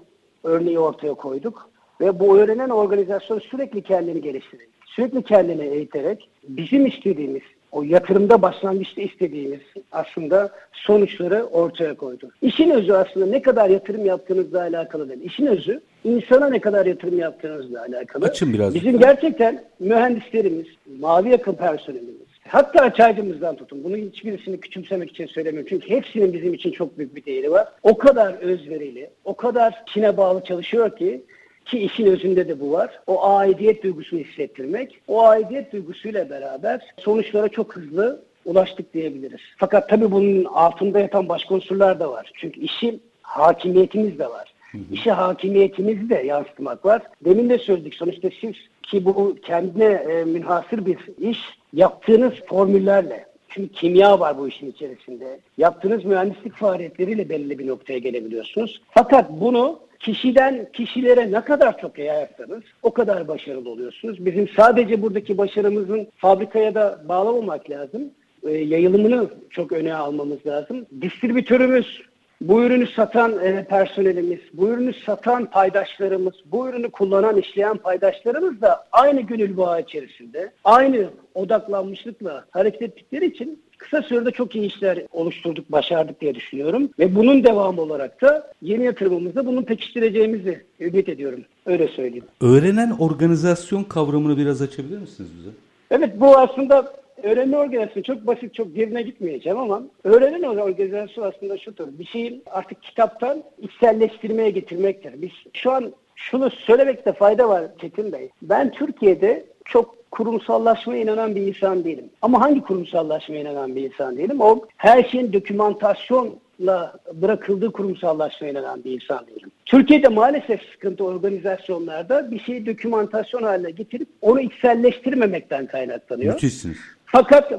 [0.44, 7.42] örneği ortaya koyduk ve bu öğrenen organizasyon sürekli kendini geliştirerek, sürekli kendini eğiterek bizim istediğimiz
[7.72, 9.60] o yatırımda başlangıçta istediğimiz
[9.92, 12.30] aslında sonuçları ortaya koydu.
[12.42, 15.20] İşin özü aslında ne kadar yatırım yaptığınızla alakalı değil.
[15.24, 18.24] İşin özü insana ne kadar yatırım yaptığınızla alakalı.
[18.24, 18.74] Açın biraz.
[18.74, 20.66] Bizim gerçekten mühendislerimiz,
[20.98, 23.84] mavi yakın personelimiz, Hatta çaycımızdan tutun.
[23.84, 25.68] Bunu hiçbirisini küçümsemek için söylemiyorum.
[25.68, 27.68] Çünkü hepsinin bizim için çok büyük bir değeri var.
[27.82, 31.22] O kadar özverili, o kadar Çin'e bağlı çalışıyor ki
[31.66, 33.00] ki işin özünde de bu var.
[33.06, 35.00] O aidiyet duygusunu hissettirmek.
[35.08, 39.40] O aidiyet duygusuyla beraber sonuçlara çok hızlı ulaştık diyebiliriz.
[39.56, 42.30] Fakat tabii bunun altında yatan başka unsurlar da var.
[42.34, 44.52] Çünkü işin hakimiyetimiz de var.
[44.92, 47.02] İşe hakimiyetimizi de yansıtmak var.
[47.24, 51.38] Demin de söyledik sonuçta siz ki bu kendine e, münhasır bir iş
[51.72, 55.40] yaptığınız formüllerle çünkü kimya var bu işin içerisinde.
[55.58, 58.82] Yaptığınız mühendislik faaliyetleriyle belli bir noktaya gelebiliyorsunuz.
[58.90, 64.26] Fakat bunu kişiden kişilere ne kadar çok yayarsanız o kadar başarılı oluyorsunuz.
[64.26, 68.02] Bizim sadece buradaki başarımızın fabrikaya da bağlamamak lazım.
[68.42, 70.86] E, yayılımını çok öne almamız lazım.
[71.00, 72.02] Distribütörümüz,
[72.40, 78.84] bu ürünü satan e, personelimiz, bu ürünü satan paydaşlarımız, bu ürünü kullanan, işleyen paydaşlarımız da
[78.92, 85.72] aynı gönül bağı içerisinde, aynı odaklanmışlıkla hareket ettikleri için kısa sürede çok iyi işler oluşturduk,
[85.72, 86.90] başardık diye düşünüyorum.
[86.98, 91.44] Ve bunun devamı olarak da yeni yatırımımızda bunu pekiştireceğimizi ümit ediyorum.
[91.66, 92.24] Öyle söyleyeyim.
[92.40, 95.50] Öğrenen organizasyon kavramını biraz açabilir misiniz bize?
[95.90, 101.88] Evet bu aslında öğrenme organizasyonu çok basit, çok derine gitmeyeceğim ama öğrenen organizasyon aslında şudur.
[101.98, 105.22] Bir şeyin artık kitaptan içselleştirmeye getirmektir.
[105.22, 108.28] Biz şu an şunu söylemekte fayda var Çetin Bey.
[108.42, 112.04] Ben Türkiye'de çok kurumsallaşmaya inanan bir insan değilim.
[112.22, 114.40] Ama hangi kurumsallaşmaya inanan bir insan değilim?
[114.40, 119.50] O her şeyin dokümantasyonla bırakıldığı kurumsallaşmaya inanan bir insan değilim.
[119.66, 126.34] Türkiye'de maalesef sıkıntı organizasyonlarda bir şeyi dokümantasyon haline getirip onu içselleştirmemekten kaynaklanıyor.
[126.34, 126.76] Müthişsiniz.
[127.06, 127.52] Fakat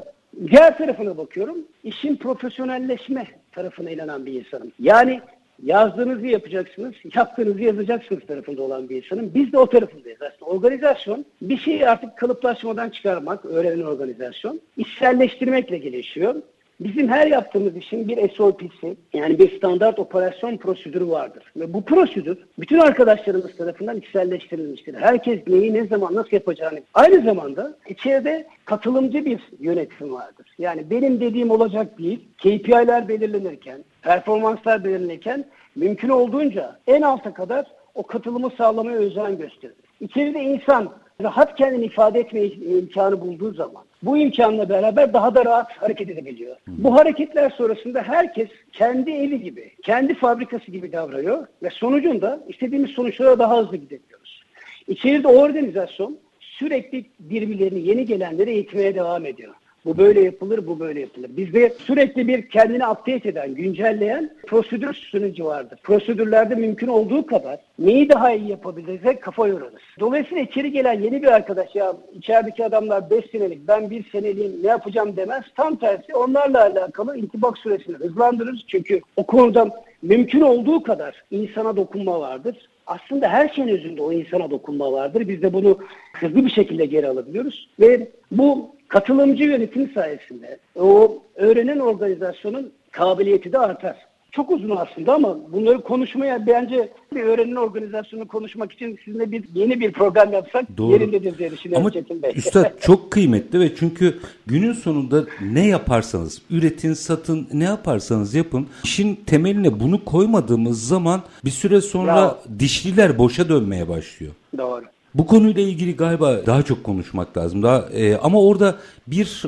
[0.51, 1.57] diğer tarafına bakıyorum.
[1.83, 4.71] işin profesyonelleşme tarafına inanan bir insanım.
[4.79, 5.21] Yani
[5.63, 9.31] yazdığınızı yapacaksınız, yaptığınızı yazacaksınız tarafında olan bir insanım.
[9.35, 10.51] Biz de o tarafındayız aslında.
[10.51, 16.35] Organizasyon bir şeyi artık kalıplaşmadan çıkarmak, öğrenen organizasyon, içselleştirmekle gelişiyor.
[16.79, 21.43] Bizim her yaptığımız işin bir SOP'si yani bir standart operasyon prosedürü vardır.
[21.55, 24.93] Ve bu prosedür bütün arkadaşlarımız tarafından içselleştirilmiştir.
[24.93, 26.79] Herkes neyi ne zaman nasıl yapacağını.
[26.93, 30.47] Aynı zamanda içeride katılımcı bir yönetim vardır.
[30.57, 32.19] Yani benim dediğim olacak değil.
[32.37, 39.75] KPI'ler belirlenirken, performanslar belirlenirken mümkün olduğunca en alta kadar o katılımı sağlamaya özen gösterir.
[40.01, 45.71] İçeride insan rahat kendini ifade etme imkanı bulduğu zaman bu imkanla beraber daha da rahat
[45.71, 46.55] hareket edebiliyor.
[46.67, 53.39] Bu hareketler sonrasında herkes kendi evi gibi, kendi fabrikası gibi davranıyor ve sonucunda istediğimiz sonuçlara
[53.39, 54.43] daha hızlı gidebiliyoruz.
[54.87, 59.53] İçeride o organizasyon sürekli birbirlerini yeni gelenleri eğitmeye devam ediyor.
[59.87, 61.29] Bu böyle yapılır, bu böyle yapılır.
[61.37, 65.79] Bizde sürekli bir kendini update eden, güncelleyen prosedür süreci vardır.
[65.83, 69.81] Prosedürlerde mümkün olduğu kadar neyi daha iyi yapabiliriz kafa yorarız.
[69.99, 74.67] Dolayısıyla içeri gelen yeni bir arkadaş ya içerideki adamlar 5 senelik ben 1 seneliğim ne
[74.67, 75.43] yapacağım demez.
[75.55, 78.59] Tam tersi onlarla alakalı intibak süresini hızlandırırız.
[78.67, 79.69] Çünkü o konuda
[80.01, 85.27] mümkün olduğu kadar insana dokunma vardır aslında her şeyin özünde o insana dokunma vardır.
[85.27, 85.79] Biz de bunu
[86.13, 87.69] hızlı bir şekilde geri alabiliyoruz.
[87.79, 94.06] Ve bu katılımcı yönetim sayesinde o öğrenen organizasyonun kabiliyeti de artar.
[94.31, 99.79] Çok uzun aslında ama bunları konuşmaya bence bir öğrenin organizasyonunu konuşmak için sizinle bir yeni
[99.79, 100.93] bir program yapsak Doğru.
[100.93, 102.33] yerindedir diye düşünüyorum ama Çetin Bey.
[102.35, 109.15] Üstad çok kıymetli ve çünkü günün sonunda ne yaparsanız üretin, satın, ne yaparsanız yapın işin
[109.15, 112.37] temeline bunu koymadığımız zaman bir süre sonra ya.
[112.59, 114.31] dişliler boşa dönmeye başlıyor.
[114.57, 114.83] Doğru.
[115.15, 117.63] Bu konuyla ilgili galiba daha çok konuşmak lazım.
[117.63, 118.75] Daha e, ama orada
[119.07, 119.43] bir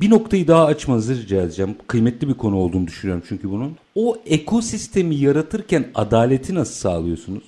[0.00, 1.76] bir noktayı daha açmanızı rica edeceğim.
[1.86, 3.76] Kıymetli bir konu olduğunu düşünüyorum çünkü bunun.
[3.94, 7.42] O ekosistemi yaratırken adaleti nasıl sağlıyorsunuz?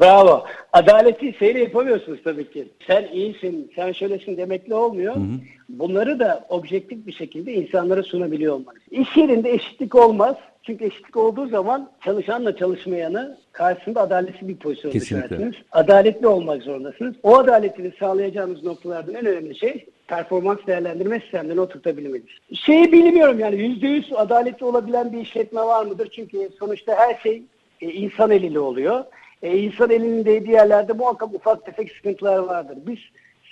[0.00, 0.44] Bravo.
[0.72, 2.68] Adaleti şeyle yapamıyorsunuz tabii ki.
[2.86, 5.16] Sen iyisin, sen şöylesin demekle olmuyor.
[5.16, 5.40] Hı hı.
[5.68, 8.82] Bunları da objektif bir şekilde insanlara sunabiliyor olmanız.
[8.90, 10.36] İş yerinde eşitlik olmaz.
[10.62, 15.54] Çünkü eşitlik olduğu zaman çalışanla çalışmayanı karşısında adaletli bir pozisyon düşersiniz.
[15.72, 17.14] Adaletli olmak zorundasınız.
[17.22, 22.26] O adaletini sağlayacağınız noktalardan en önemli şey performans değerlendirme sistemlerini oturtabilmeniz.
[22.54, 26.08] Şeyi bilmiyorum yani yüzde yüz adaletli olabilen bir işletme var mıdır?
[26.12, 27.42] Çünkü sonuçta her şey
[27.80, 29.04] e, insan eliyle oluyor.
[29.42, 32.78] E, insan elinin değdiği yerlerde muhakkak ufak tefek sıkıntılar vardır.
[32.86, 32.98] Biz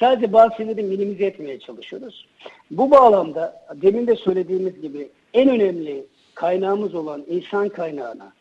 [0.00, 2.26] sadece bazı şeyleri minimize etmeye çalışıyoruz.
[2.70, 6.04] Bu bağlamda demin de söylediğimiz gibi en önemli
[6.38, 8.32] kaynağımız olan insan kaynağına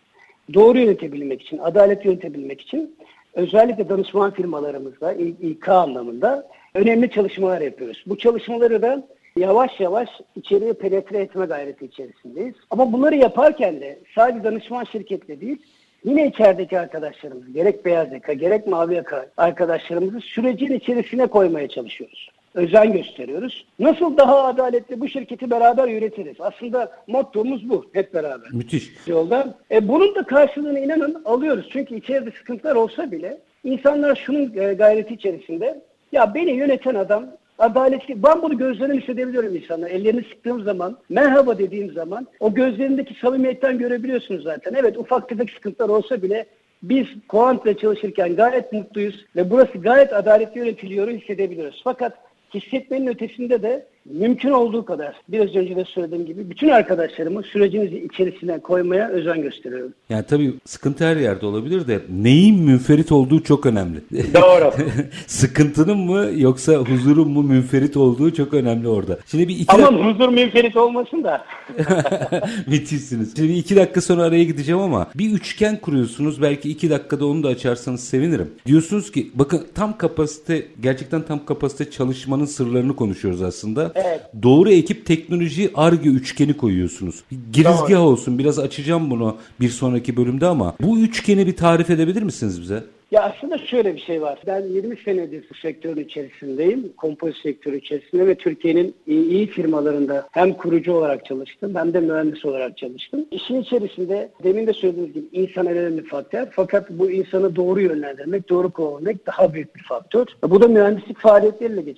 [0.53, 2.95] doğru yönetebilmek için, adalet yönetebilmek için
[3.33, 8.03] özellikle danışman firmalarımızda İK anlamında önemli çalışmalar yapıyoruz.
[8.07, 9.07] Bu çalışmaları da
[9.38, 12.55] yavaş yavaş içeriye penetre etme gayreti içerisindeyiz.
[12.69, 15.57] Ama bunları yaparken de sadece danışman şirketle değil,
[16.03, 22.93] yine içerideki arkadaşlarımız, gerek beyaz yaka, gerek mavi yaka arkadaşlarımızı sürecin içerisine koymaya çalışıyoruz özen
[22.93, 23.65] gösteriyoruz.
[23.79, 26.35] Nasıl daha adaletli bu şirketi beraber yönetiriz?
[26.39, 28.49] Aslında mottomuz bu hep beraber.
[28.51, 28.91] Müthiş.
[29.07, 29.57] Yolda.
[29.71, 31.69] E, bunun da karşılığını inanın alıyoruz.
[31.71, 37.25] Çünkü içeride sıkıntılar olsa bile insanlar şunun e, gayreti içerisinde ya beni yöneten adam
[37.59, 38.23] adaletli.
[38.23, 39.89] Ben bunu gözlerimle hissedebiliyorum insanlar.
[39.89, 44.73] Ellerini sıktığım zaman, merhaba dediğim zaman o gözlerindeki samimiyetten görebiliyorsunuz zaten.
[44.73, 46.45] Evet ufak tefek sıkıntılar olsa bile
[46.83, 51.81] biz Koant'la çalışırken gayet mutluyuz ve burası gayet adaletli yönetiliyor hissedebiliyoruz.
[51.83, 52.13] Fakat
[52.53, 58.59] hissetmenin ötesinde de mümkün olduğu kadar biraz önce de söylediğim gibi bütün arkadaşlarımı sürecimiz içerisine
[58.59, 59.93] koymaya özen gösteriyorum.
[60.09, 64.01] Yani tabii sıkıntı her yerde olabilir de neyin münferit olduğu çok önemli.
[64.33, 64.73] Doğru.
[65.27, 69.19] Sıkıntının mı yoksa huzurun mu münferit olduğu çok önemli orada.
[69.25, 70.09] Şimdi bir iki Ama dakika...
[70.09, 71.45] huzur münferit olmasın da.
[72.67, 73.35] Müthişsiniz.
[73.35, 76.41] Şimdi iki dakika sonra araya gideceğim ama bir üçgen kuruyorsunuz.
[76.41, 78.51] Belki iki dakikada onu da açarsanız sevinirim.
[78.65, 83.91] Diyorsunuz ki bakın tam kapasite gerçekten tam kapasite çalışmanın sırlarını konuşuyoruz aslında.
[83.97, 84.21] Evet.
[84.43, 87.23] Doğru ekip teknoloji arge üçgeni koyuyorsunuz.
[87.53, 92.62] Girizgah olsun biraz açacağım bunu bir sonraki bölümde ama bu üçgeni bir tarif edebilir misiniz
[92.62, 92.83] bize?
[93.11, 94.39] Ya aslında şöyle bir şey var.
[94.47, 96.93] Ben 20 senedir bu sektörün içerisindeyim.
[96.97, 102.77] Kompozit sektörü içerisinde ve Türkiye'nin iyi, firmalarında hem kurucu olarak çalıştım hem de mühendis olarak
[102.77, 103.25] çalıştım.
[103.31, 106.47] İşin içerisinde demin de söylediğiniz gibi insan önemli faktör.
[106.51, 110.25] Fakat bu insanı doğru yönlendirmek, doğru kullanmak daha büyük bir faktör.
[110.43, 111.93] Bu da mühendislik faaliyetleriyle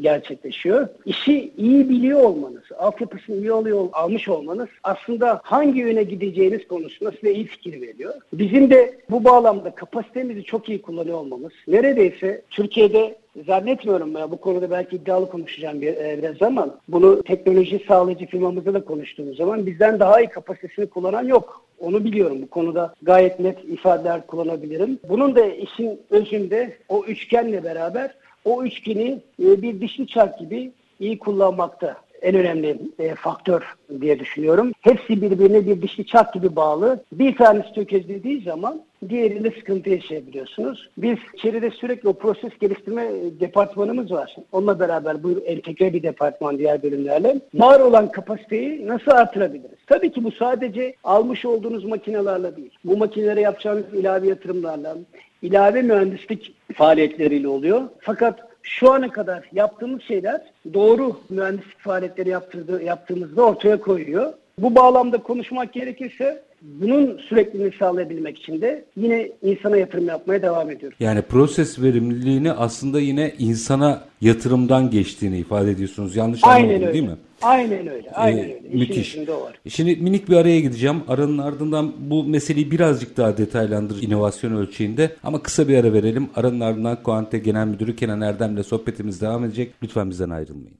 [0.00, 0.88] gerçekleşiyor.
[1.06, 7.32] İşi iyi biliyor olmanız, altyapısını iyi oluyor, almış olmanız aslında hangi yöne gideceğiniz konusunda size
[7.32, 8.14] iyi fikir veriyor.
[8.32, 11.52] Bizim de bu bağlamda kapasite sistemimizi çok iyi kullanıyor olmamız.
[11.68, 17.84] Neredeyse Türkiye'de zannetmiyorum ya bu konuda belki iddialı konuşacağım bir, e, biraz ama bunu teknoloji
[17.88, 21.64] sağlayıcı firmamızla da konuştuğumuz zaman bizden daha iyi kapasitesini kullanan yok.
[21.78, 22.42] Onu biliyorum.
[22.42, 24.98] Bu konuda gayet net ifadeler kullanabilirim.
[25.08, 31.18] Bunun da işin özünde o üçgenle beraber o üçgeni e, bir dişli çark gibi iyi
[31.18, 33.62] kullanmakta en önemli e, faktör
[34.00, 34.72] diye düşünüyorum.
[34.80, 37.04] Hepsi birbirine bir dişli çak gibi bağlı.
[37.12, 40.90] Bir tanesi tökezlediği zaman diğerinde sıkıntı yaşayabiliyorsunuz.
[40.98, 44.36] Biz içeride sürekli o proses geliştirme e, departmanımız var.
[44.52, 47.40] Onunla beraber bu entegre bir departman diğer bölümlerle.
[47.54, 49.78] Var olan kapasiteyi nasıl artırabiliriz?
[49.86, 52.70] Tabii ki bu sadece almış olduğunuz makinelerle değil.
[52.84, 54.96] Bu makinelere yapacağınız ilave yatırımlarla,
[55.42, 57.82] ilave mühendislik faaliyetleriyle oluyor.
[58.00, 60.40] Fakat şu ana kadar yaptığımız şeyler
[60.74, 64.32] doğru mühendislik faaliyetleri yaptırdığı, yaptığımızda ortaya koyuyor.
[64.58, 70.98] Bu bağlamda konuşmak gerekirse bunun sürekliliğini sağlayabilmek için de yine insana yatırım yapmaya devam ediyoruz.
[71.00, 76.16] Yani proses verimliliğini aslında yine insana yatırımdan geçtiğini ifade ediyorsunuz.
[76.16, 76.92] Yanlış Aynen anlamadım öyle.
[76.94, 77.16] değil mi?
[77.42, 78.10] Aynen öyle.
[78.10, 78.58] Aynen Ee, öyle.
[78.68, 79.18] İşin müthiş.
[79.28, 79.58] var.
[79.68, 80.96] Şimdi minik bir araya gideceğim.
[81.08, 85.16] Aranın ardından bu meseleyi birazcık daha detaylandırır inovasyon ölçeğinde.
[85.22, 86.28] Ama kısa bir ara verelim.
[86.36, 89.72] Aranın ardından Kuante Genel Müdürü Kenan Erdem'le sohbetimiz devam edecek.
[89.82, 90.76] Lütfen bizden ayrılmayın.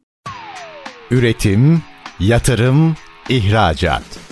[1.11, 1.79] Üretim,
[2.21, 2.95] yatırım,
[3.29, 4.32] ihracat.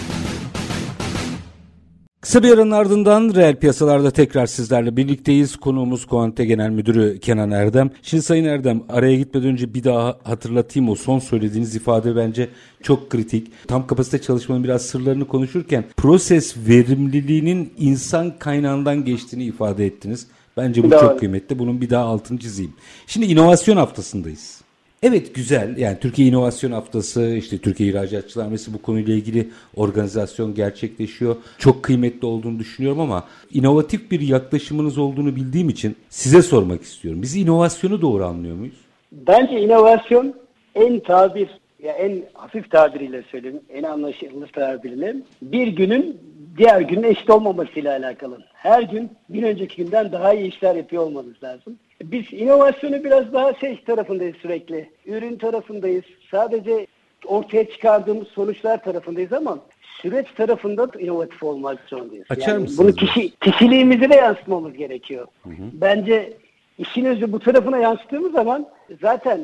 [2.21, 5.55] Kısa bir aranın ardından reel piyasalarda tekrar sizlerle birlikteyiz.
[5.55, 7.91] Konuğumuz Kuante Genel Müdürü Kenan Erdem.
[8.01, 12.49] Şimdi Sayın Erdem araya gitmeden önce bir daha hatırlatayım o son söylediğiniz ifade bence
[12.83, 13.51] çok kritik.
[13.67, 20.27] Tam kapasite çalışmanın biraz sırlarını konuşurken proses verimliliğinin insan kaynağından geçtiğini ifade ettiniz.
[20.57, 21.59] Bence bu çok kıymetli.
[21.59, 22.73] Bunun bir daha altını çizeyim.
[23.07, 24.60] Şimdi inovasyon haftasındayız.
[25.03, 31.35] Evet güzel yani Türkiye İnovasyon Haftası işte Türkiye İhracatçılar Meclisi bu konuyla ilgili organizasyon gerçekleşiyor.
[31.57, 37.21] Çok kıymetli olduğunu düşünüyorum ama inovatif bir yaklaşımınız olduğunu bildiğim için size sormak istiyorum.
[37.21, 38.75] Biz inovasyonu doğru anlıyor muyuz?
[39.11, 40.33] Bence inovasyon
[40.75, 41.49] en tabir,
[41.83, 46.21] ya en hafif tabiriyle söyleyeyim, en anlaşılır tabiriyle bir günün
[46.57, 48.37] diğer günün eşit olmamasıyla alakalı.
[48.53, 51.79] Her gün bir önceki günden daha iyi işler yapıyor olmanız lazım.
[52.03, 54.89] Biz inovasyonu biraz daha şey tarafındayız sürekli.
[55.05, 56.03] Ürün tarafındayız.
[56.31, 56.87] Sadece
[57.25, 59.59] ortaya çıkardığımız sonuçlar tarafındayız ama
[60.01, 62.25] süreç tarafında da inovatif olmak zorundayız.
[62.29, 65.27] Açar yani bunu kişi, kişiliğimizi de yansıtmamız gerekiyor.
[65.73, 66.33] Bence
[66.77, 68.67] işin özü bu tarafına yansıttığımız zaman
[69.01, 69.39] zaten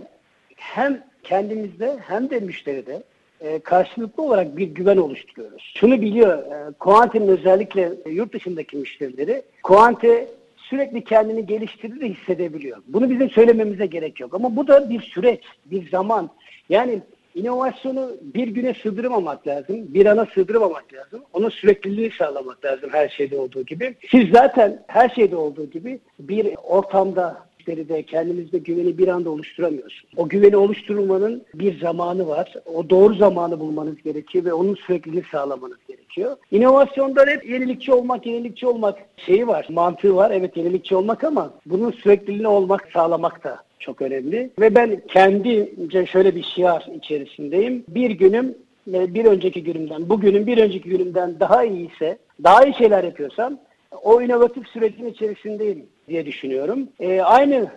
[0.56, 3.04] hem kendimizde hem de müşteride
[3.42, 5.74] e, karşılıklı olarak bir güven oluşturuyoruz.
[5.76, 10.28] Şunu biliyor, e, Quante'nin özellikle e, yurt dışındaki müşterileri, Quante
[10.58, 12.78] sürekli kendini geliştirdiği de hissedebiliyor.
[12.88, 14.34] Bunu bizim söylememize gerek yok.
[14.34, 16.30] Ama bu da bir süreç, bir zaman.
[16.70, 17.02] Yani
[17.36, 21.22] inovasyonu bir güne sığdırmamak lazım, bir ana sığdırmamak lazım.
[21.34, 23.96] Onun sürekliliği sağlamak lazım her şeyde olduğu gibi.
[24.12, 30.14] Siz zaten her şeyde olduğu gibi bir ortamda müşteride kendinizde güveni bir anda oluşturamıyorsunuz.
[30.18, 32.54] O güveni oluşturmanın bir zamanı var.
[32.76, 36.38] O doğru zamanı bulmanız gerekiyor ve onun sürekliliğini sağlamanız gerekiyor.
[36.52, 40.32] İnovasyonda hep yenilikçi olmak, yenilikçi olmak şeyi var, mantığı var.
[40.32, 44.50] Evet yenilikçi olmak ama bunun sürekliliğini olmak, sağlamak da çok önemli.
[44.60, 47.84] Ve ben kendimce şöyle bir şiar içerisindeyim.
[47.88, 48.56] Bir günüm
[48.94, 53.58] e, bir önceki günümden, bugünün bir önceki günümden daha iyiyse, daha iyi şeyler yapıyorsam
[54.04, 56.90] o inovatif sürecin içerisindeyim diye düşünüyorum.
[57.00, 57.72] E, aynı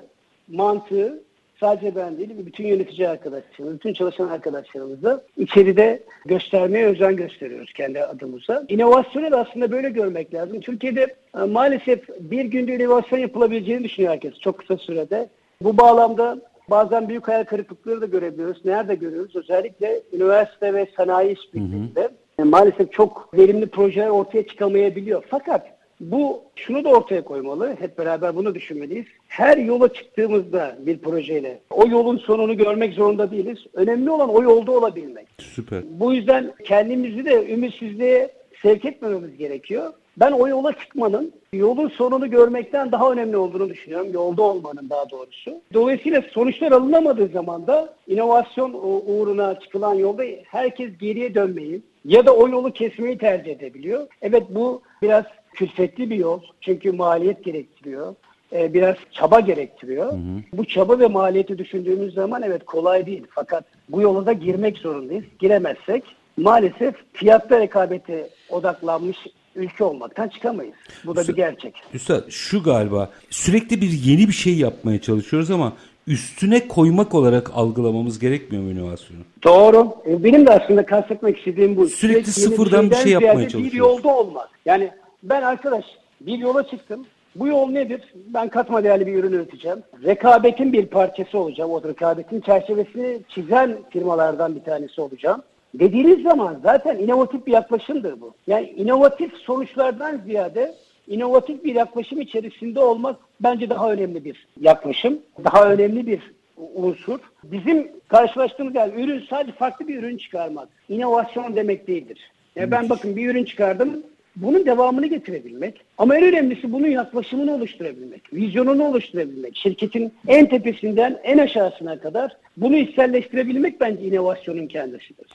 [0.48, 1.22] mantığı
[1.60, 8.64] sadece ben değil, bütün yönetici arkadaşlarımız, bütün çalışan arkadaşlarımızla içeride göstermeye özen gösteriyoruz kendi adımıza.
[8.68, 10.60] İnovasyonu da aslında böyle görmek lazım.
[10.60, 15.28] Türkiye'de e, maalesef bir günde inovasyon yapılabileceğini düşünüyor herkes çok kısa sürede.
[15.62, 16.38] Bu bağlamda
[16.70, 18.64] bazen büyük hayal kırıklıkları da görebiliyoruz.
[18.64, 19.36] Nerede görüyoruz?
[19.36, 25.24] Özellikle üniversite ve sanayi işbirliğinde e, maalesef çok verimli projeler ortaya çıkamayabiliyor.
[25.28, 27.76] Fakat bu şunu da ortaya koymalı.
[27.78, 29.06] Hep beraber bunu düşünmeliyiz.
[29.28, 33.58] Her yola çıktığımızda bir projeyle o yolun sonunu görmek zorunda değiliz.
[33.74, 35.26] Önemli olan o yolda olabilmek.
[35.38, 35.82] Süper.
[35.90, 38.30] Bu yüzden kendimizi de ümitsizliğe
[38.62, 39.92] sevk etmememiz gerekiyor.
[40.16, 44.12] Ben o yola çıkmanın yolun sonunu görmekten daha önemli olduğunu düşünüyorum.
[44.12, 45.60] Yolda olmanın daha doğrusu.
[45.74, 48.72] Dolayısıyla sonuçlar alınamadığı zaman da inovasyon
[49.06, 54.06] uğruna çıkılan yolda herkes geriye dönmeyi ya da o yolu kesmeyi tercih edebiliyor.
[54.22, 56.40] Evet bu biraz külfetli bir yol.
[56.60, 58.14] Çünkü maliyet gerektiriyor.
[58.52, 60.12] Ee, biraz çaba gerektiriyor.
[60.52, 63.22] Bu çaba ve maliyeti düşündüğümüz zaman evet kolay değil.
[63.30, 65.24] Fakat bu yola da girmek zorundayız.
[65.38, 66.04] Giremezsek
[66.36, 69.16] maalesef fiyatta rekabete odaklanmış
[69.56, 70.74] ülke olmaktan çıkamayız.
[71.06, 71.74] Bu da bir gerçek.
[71.94, 75.72] Üstad şu galiba sürekli bir yeni bir şey yapmaya çalışıyoruz ama
[76.06, 79.20] üstüne koymak olarak algılamamız gerekmiyor mu inovasyonu?
[79.44, 79.88] Doğru.
[80.06, 81.88] E, Benim de aslında kastetmek istediğim bu.
[81.88, 83.78] Sürekli yeni sıfırdan bir şey yapmaya ziyade Bir çalışıyoruz.
[83.78, 84.48] yolda olmak.
[84.64, 84.90] Yani
[85.22, 85.85] ben arkadaş
[86.20, 87.06] bir yola çıktım.
[87.37, 88.14] Bu yol nedir?
[88.14, 89.78] Ben katma değerli bir ürün üreteceğim.
[90.04, 91.70] Rekabetin bir parçası olacağım.
[91.70, 95.42] O rekabetin çerçevesini çizen firmalardan bir tanesi olacağım.
[95.74, 98.35] dediğiniz zaman zaten inovatif bir yaklaşımdır bu.
[98.46, 100.74] Yani inovatif sonuçlardan ziyade
[101.06, 105.18] inovatif bir yaklaşım içerisinde olmak bence daha önemli bir yaklaşım.
[105.44, 106.33] Daha önemli bir
[106.74, 107.18] unsur.
[107.44, 110.68] Bizim karşılaştığımız yani ürün sadece farklı bir ürün çıkarmak.
[110.88, 112.30] inovasyon demek değildir.
[112.56, 114.02] Yani ben bakın bir ürün çıkardım.
[114.36, 115.80] Bunun devamını getirebilmek.
[115.98, 118.32] Ama en önemlisi bunun yaklaşımını oluşturabilmek.
[118.32, 119.56] Vizyonunu oluşturabilmek.
[119.56, 125.26] Şirketin en tepesinden en aşağısına kadar bunu içselleştirebilmek bence inovasyonun kendisidir.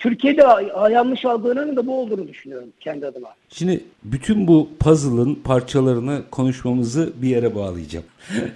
[0.00, 0.42] Türkiye'de
[0.92, 3.28] yanlış algılanan da bu olduğunu düşünüyorum kendi adıma.
[3.48, 8.04] Şimdi bütün bu puzzle'ın parçalarını konuşmamızı bir yere bağlayacağım.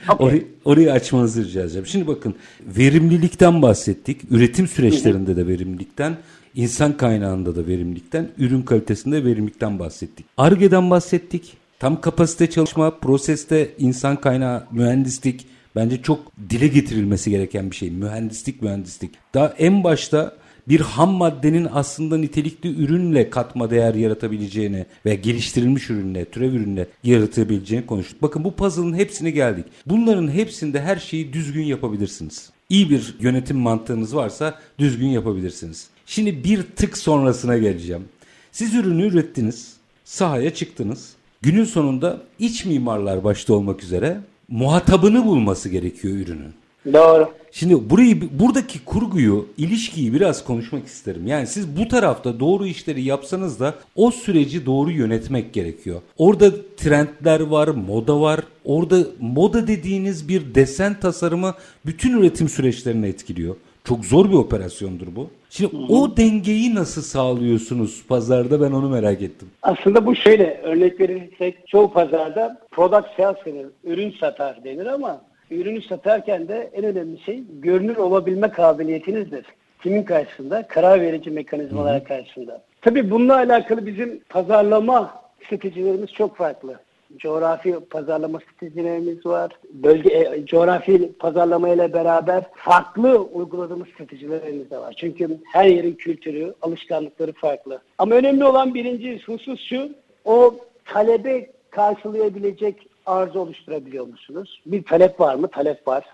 [0.09, 0.17] Okay.
[0.29, 1.87] orayı, orayı açmanızı rica edeceğim.
[1.87, 4.21] Şimdi bakın verimlilikten bahsettik.
[4.31, 6.17] Üretim süreçlerinde de verimlilikten,
[6.55, 10.27] insan kaynağında da verimlilikten, ürün kalitesinde verimlilikten bahsettik.
[10.37, 11.57] ARGE'den bahsettik.
[11.79, 16.19] Tam kapasite çalışma, proseste insan kaynağı, mühendislik bence çok
[16.51, 17.91] dile getirilmesi gereken bir şey.
[17.91, 19.11] Mühendislik, mühendislik.
[19.35, 26.25] Daha en başta bir ham maddenin aslında nitelikli ürünle katma değer yaratabileceğini ve geliştirilmiş ürünle,
[26.25, 28.23] türev ürünle yaratabileceğini konuştuk.
[28.23, 29.65] Bakın bu puzzle'ın hepsine geldik.
[29.87, 32.51] Bunların hepsinde her şeyi düzgün yapabilirsiniz.
[32.71, 35.89] İyi bir yönetim mantığınız varsa düzgün yapabilirsiniz.
[36.07, 38.05] Şimdi bir tık sonrasına geleceğim.
[38.53, 41.13] Siz ürünü ürettiniz, sahaya çıktınız.
[41.43, 46.55] Günün sonunda iç mimarlar başta olmak üzere muhatabını bulması gerekiyor ürünün.
[46.93, 47.35] Doğru.
[47.57, 51.27] Şimdi burayı buradaki kurguyu, ilişkiyi biraz konuşmak isterim.
[51.27, 56.01] Yani siz bu tarafta doğru işleri yapsanız da o süreci doğru yönetmek gerekiyor.
[56.19, 58.41] Orada trendler var, moda var.
[58.65, 61.55] Orada moda dediğiniz bir desen tasarımı
[61.87, 63.57] bütün üretim süreçlerini etkiliyor.
[63.85, 65.31] Çok zor bir operasyondur bu.
[65.51, 65.93] Şimdi hı hı.
[65.93, 69.49] o dengeyi nasıl sağlıyorsunuz pazarda ben onu merak ettim.
[69.63, 75.21] Aslında bu şöyle örnek verirsek çoğu pazarda product sales denir, ürün satar denir ama
[75.55, 79.47] ürünü satarken de en önemli şey görünür olabilme kabiliyetinizdir.
[79.83, 80.67] Kimin karşısında?
[80.67, 82.05] Karar verici mekanizmalara Hı.
[82.05, 82.63] karşısında.
[82.83, 86.79] Tabii bununla alakalı bizim pazarlama stratejilerimiz çok farklı.
[87.19, 89.53] Coğrafi pazarlama stratejilerimiz var.
[89.73, 94.95] Bölge e, coğrafi pazarlama ile beraber farklı uyguladığımız stratejilerimiz de var.
[94.97, 97.81] Çünkü her yerin kültürü, alışkanlıkları farklı.
[97.99, 99.89] Ama önemli olan birinci husus şu,
[100.25, 104.63] o talebe karşılayabilecek arzu oluşturabiliyor musunuz?
[104.67, 105.49] Bir talep var mı?
[105.49, 106.05] Talep var.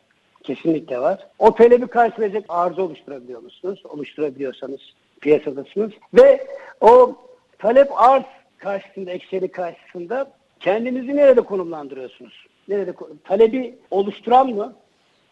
[0.43, 1.27] Kesinlikle var.
[1.39, 3.83] O talebi karşılayacak arzu oluşturabiliyor musunuz?
[3.89, 4.81] Oluşturabiliyorsanız
[5.21, 5.93] piyasadasınız.
[6.15, 6.47] Ve
[6.81, 7.17] o
[7.59, 8.25] talep arz
[8.59, 12.47] karşısında, ekseni karşısında kendinizi nerede konumlandırıyorsunuz?
[12.69, 14.75] Nerede talebi oluşturan mı?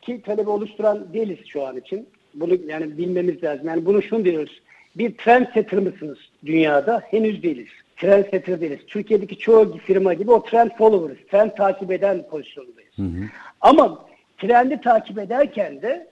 [0.03, 2.09] Ki talebi oluşturan değiliz şu an için.
[2.35, 3.69] Bunu yani bilmemiz lazım.
[3.69, 4.61] Yani bunu şunu diyoruz.
[4.97, 7.03] Bir trendsetter mısınız dünyada?
[7.11, 8.81] Henüz değiliz trendsetter değiliz.
[8.87, 11.27] Türkiye'deki çoğu firma gibi o trend follower'ız.
[11.31, 12.99] Trend takip eden pozisyondayız.
[12.99, 13.25] Hı hı.
[13.61, 14.05] Ama
[14.39, 16.07] trendi takip ederken de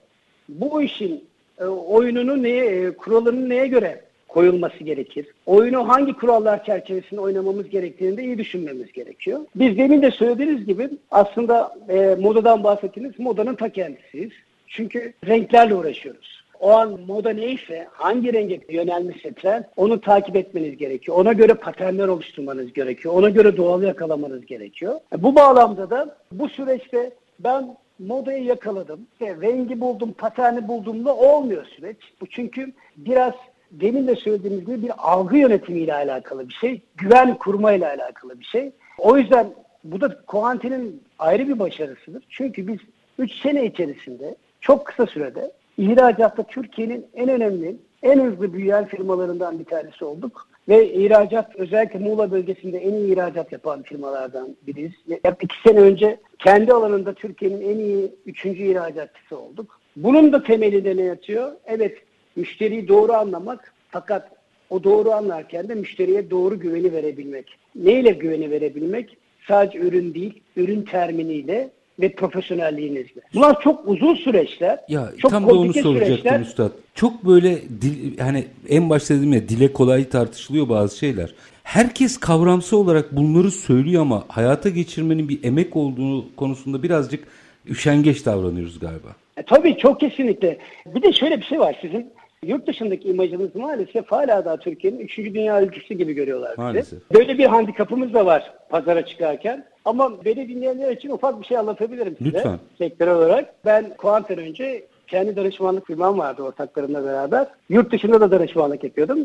[0.49, 1.23] bu işin
[1.59, 5.27] e, oyununu neye, e, kuralının neye göre koyulması gerekir?
[5.45, 9.39] Oyunu hangi kurallar çerçevesinde oynamamız gerektiğini de iyi düşünmemiz gerekiyor.
[9.55, 13.19] Biz demin de söylediğiniz gibi aslında e, modadan bahsettiniz.
[13.19, 14.31] Modanın ta kendisiyiz.
[14.67, 21.17] Çünkü renklerle uğraşıyoruz o an moda neyse, hangi renge yönelmişse trend onu takip etmeniz gerekiyor.
[21.17, 23.13] Ona göre paternler oluşturmanız gerekiyor.
[23.13, 24.99] Ona göre doğal yakalamanız gerekiyor.
[25.13, 29.07] E, bu bağlamda da bu süreçte ben modayı yakaladım.
[29.11, 31.97] İşte rengi buldum, paterni bulduğumda olmuyor süreç.
[32.21, 33.33] Bu çünkü biraz
[33.71, 36.81] demin de söylediğimiz gibi bir algı yönetimiyle alakalı bir şey.
[36.97, 38.71] Güven kurmayla alakalı bir şey.
[38.97, 39.47] O yüzden
[39.83, 42.23] bu da Kohanti'nin ayrı bir başarısıdır.
[42.29, 42.79] Çünkü biz
[43.19, 49.65] 3 sene içerisinde çok kısa sürede İhracatta Türkiye'nin en önemli, en hızlı büyüyen firmalarından bir
[49.65, 50.47] tanesi olduk.
[50.69, 54.91] Ve ihracat özellikle Muğla bölgesinde en iyi ihracat yapan firmalardan biriyiz.
[55.07, 59.79] Yaklaşık iki sene önce kendi alanında Türkiye'nin en iyi üçüncü ihracatçısı olduk.
[59.95, 61.51] Bunun da temelinde ne yatıyor?
[61.65, 61.97] Evet
[62.35, 64.31] müşteriyi doğru anlamak fakat
[64.69, 67.57] o doğru anlarken de müşteriye doğru güveni verebilmek.
[67.75, 69.17] Neyle güveni verebilmek?
[69.47, 73.21] Sadece ürün değil, ürün terminiyle ve profesyonelliğinizle.
[73.33, 74.79] Bunlar çok uzun süreçler.
[74.87, 76.39] Ya çok tam da onu soracaktım süreçler.
[76.39, 76.71] üstad.
[76.95, 81.33] Çok böyle dil, hani en başta dedim ya dile kolay tartışılıyor bazı şeyler.
[81.63, 87.27] Herkes kavramsal olarak bunları söylüyor ama hayata geçirmenin bir emek olduğunu konusunda birazcık
[87.69, 89.07] üşengeç davranıyoruz galiba.
[89.37, 90.57] E, tabii çok kesinlikle.
[90.85, 92.11] Bir de şöyle bir şey var sizin
[92.45, 95.17] yurt dışındaki imajımız maalesef hala da Türkiye'nin 3.
[95.17, 96.61] dünya ülkesi gibi görüyorlar bizi.
[96.61, 96.99] Maalesef.
[97.13, 99.65] Böyle bir handikapımız da var pazara çıkarken.
[99.87, 102.37] Ama beni dinleyenler için ufak bir şey anlatabilirim size.
[102.37, 102.59] Lütfen.
[102.77, 103.53] Sektör olarak.
[103.65, 107.47] Ben Kuanten önce kendi danışmanlık firmam vardı ortaklarımla beraber.
[107.69, 109.19] Yurt dışında da danışmanlık yapıyordum.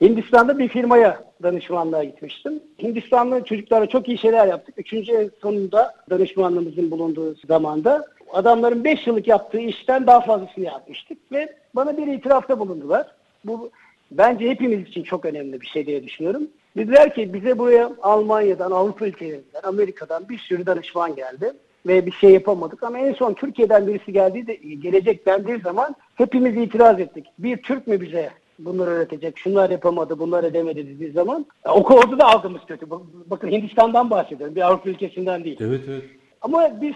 [0.00, 2.60] Hindistan'da bir firmaya danışmanlığa gitmiştim.
[2.82, 4.74] Hindistanlı çocuklarla çok iyi şeyler yaptık.
[4.78, 11.56] Üçüncü en sonunda danışmanlığımızın bulunduğu zamanda adamların 5 yıllık yaptığı işten daha fazlasını yapmıştık ve
[11.74, 13.06] bana bir itirafta bulundular.
[13.44, 13.70] Bu
[14.10, 16.48] bence hepimiz için çok önemli bir şey diye düşünüyorum.
[16.76, 21.52] Dediler ki bize buraya Almanya'dan, Avrupa ülkelerinden, Amerika'dan bir sürü danışman geldi
[21.86, 22.82] ve bir şey yapamadık.
[22.82, 27.26] Ama en son Türkiye'den birisi geldiği de gelecek dendiği zaman hepimiz itiraz ettik.
[27.38, 32.24] Bir Türk mü bize bunları öğretecek, şunlar yapamadı, bunlar edemedi dediği zaman o konuda da
[32.24, 32.86] algımız kötü.
[33.26, 35.58] Bakın Hindistan'dan bahsediyorum, bir Avrupa ülkesinden değil.
[35.60, 36.02] Evet, evet.
[36.42, 36.94] Ama biz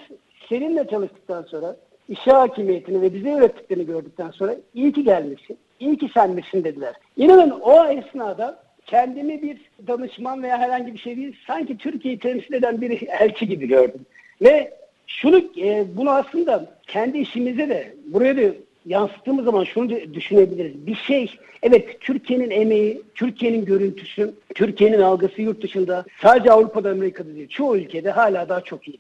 [0.49, 1.77] seninle çalıştıktan sonra
[2.09, 6.95] işe hakimiyetini ve bize öğrettiklerini gördükten sonra iyi ki gelmişsin, iyi ki sen misin dediler.
[7.17, 9.57] İnanın o esnada kendimi bir
[9.87, 14.07] danışman veya herhangi bir şey değil, sanki Türkiye'yi temsil eden bir elçi gibi gördüm.
[14.43, 14.73] Ve
[15.07, 18.55] şunu, e, bunu aslında kendi işimize de, buraya da
[18.87, 20.87] yansıttığımız zaman şunu düşünebiliriz.
[20.87, 27.49] Bir şey, evet Türkiye'nin emeği, Türkiye'nin görüntüsü, Türkiye'nin algısı yurt dışında sadece Avrupa'da, Amerika'da değil,
[27.49, 28.99] çoğu ülkede hala daha çok iyi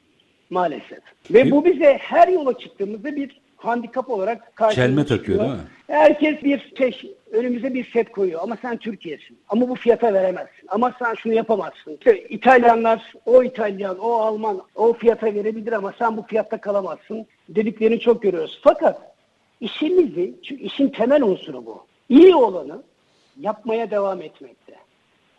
[0.51, 0.99] maalesef.
[1.31, 5.57] Ve bu bize her yola çıktığımızda bir handikap olarak karşımıza Çelme takıyor değil mi?
[5.87, 9.39] Herkes bir şey, önümüze bir set koyuyor ama sen Türkiye'sin.
[9.49, 10.69] Ama bu fiyata veremezsin.
[10.69, 11.93] Ama sen şunu yapamazsın.
[11.93, 18.01] İşte İtalyanlar, o İtalyan, o Alman o fiyata verebilir ama sen bu fiyatta kalamazsın dediklerini
[18.01, 18.61] çok görüyoruz.
[18.63, 19.15] Fakat
[19.61, 21.85] işimizi, çünkü işin temel unsuru bu.
[22.09, 22.83] İyi olanı
[23.41, 24.75] yapmaya devam etmekte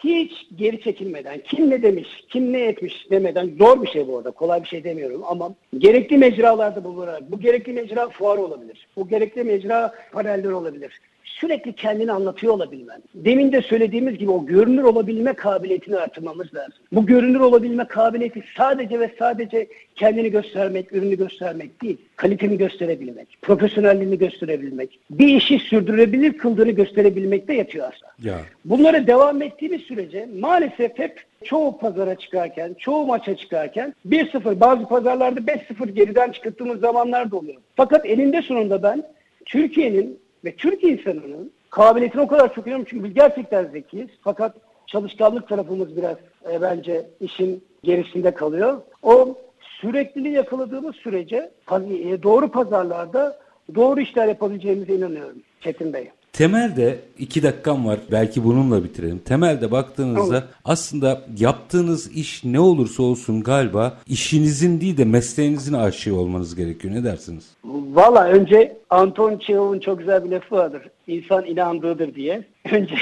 [0.03, 4.31] hiç geri çekilmeden, kim ne demiş, kim ne etmiş demeden zor bir şey bu arada,
[4.31, 9.43] kolay bir şey demiyorum ama gerekli mecralarda bulunarak, bu gerekli mecra fuar olabilir, bu gerekli
[9.43, 10.99] mecra paneller olabilir
[11.39, 13.03] sürekli kendini anlatıyor olabilmen.
[13.15, 16.73] Demin de söylediğimiz gibi o görünür olabilme kabiliyetini artırmamız lazım.
[16.91, 21.97] Bu görünür olabilme kabiliyeti sadece ve sadece kendini göstermek, ürünü göstermek değil.
[22.15, 28.31] Kaliteni gösterebilmek, profesyonelliğini gösterebilmek, bir işi sürdürülebilir kıldığını gösterebilmekte yatıyor aslında.
[28.31, 28.39] Ya.
[28.65, 35.39] Bunlara devam ettiğimiz sürece maalesef hep çoğu pazara çıkarken, çoğu maça çıkarken 1-0 bazı pazarlarda
[35.39, 37.61] 5-0 geriden çıkarttığımız zamanlar da oluyor.
[37.75, 39.03] Fakat elinde sonunda ben
[39.45, 44.09] Türkiye'nin ve Türk insanının kabiliyetini o kadar çok inanıyorum çünkü biz gerçekten zekiyiz.
[44.21, 44.55] Fakat
[44.87, 46.17] çalışkanlık tarafımız biraz
[46.51, 48.81] e, bence işin gerisinde kalıyor.
[49.03, 53.39] O sürekliliği yakaladığımız sürece e, doğru pazarlarda
[53.75, 56.11] doğru işler yapabileceğimize inanıyorum Çetin Bey.
[56.33, 59.19] Temelde iki dakikam var belki bununla bitirelim.
[59.19, 60.43] Temelde baktığınızda Olur.
[60.65, 66.93] aslında yaptığınız iş ne olursa olsun galiba işinizin değil de mesleğinizin aşığı olmanız gerekiyor.
[66.93, 67.49] Ne dersiniz?
[67.93, 70.81] Valla önce Anton Çehov'un çok güzel bir lafı vardır.
[71.07, 72.43] İnsan inandığıdır diye.
[72.71, 72.95] Önce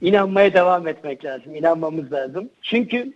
[0.00, 1.54] inanmaya devam etmek lazım.
[1.54, 2.48] İnanmamız lazım.
[2.62, 3.12] Çünkü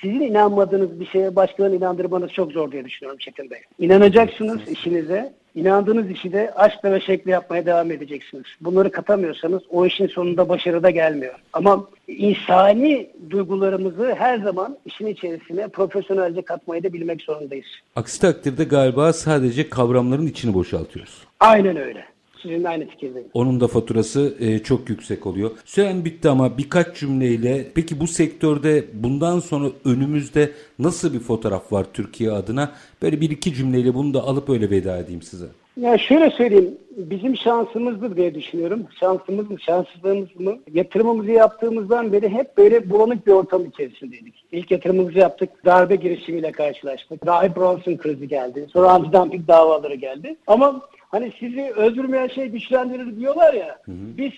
[0.00, 3.58] sizin inanmadığınız bir şeye başkalarını inandırmanız çok zor diye düşünüyorum Çetin Bey.
[3.78, 8.44] İnanacaksınız işinize İnandığınız işi de aşkla ve şekle yapmaya devam edeceksiniz.
[8.60, 11.34] Bunları katamıyorsanız o işin sonunda başarıda gelmiyor.
[11.52, 17.66] Ama insani duygularımızı her zaman işin içerisine profesyonelce katmayı da bilmek zorundayız.
[17.96, 21.24] Aksi takdirde galiba sadece kavramların içini boşaltıyoruz.
[21.40, 22.04] Aynen öyle.
[22.42, 23.28] Sizinle aynı fikirdeyim.
[23.34, 25.50] Onun da faturası e, çok yüksek oluyor.
[25.64, 31.86] Süren bitti ama birkaç cümleyle peki bu sektörde bundan sonra önümüzde nasıl bir fotoğraf var
[31.92, 32.72] Türkiye adına?
[33.02, 35.46] Böyle bir iki cümleyle bunu da alıp öyle veda edeyim size.
[35.80, 38.86] Ya şöyle söyleyeyim, bizim şansımızdır diye düşünüyorum.
[39.00, 40.58] Şansımız mı, şanssızlığımız mı?
[40.72, 44.44] Yatırımımızı yaptığımızdan beri hep böyle bulanık bir ortam içerisindeydik.
[44.52, 47.26] İlk yatırımımızı yaptık, darbe girişimiyle karşılaştık.
[47.26, 48.66] Rahip Bronson krizi geldi.
[48.72, 50.36] Sonra antidumping davaları geldi.
[50.46, 53.78] Ama hani sizi öldürmeyen şey güçlendirir diyorlar ya.
[53.84, 54.16] Hı hı.
[54.18, 54.32] Biz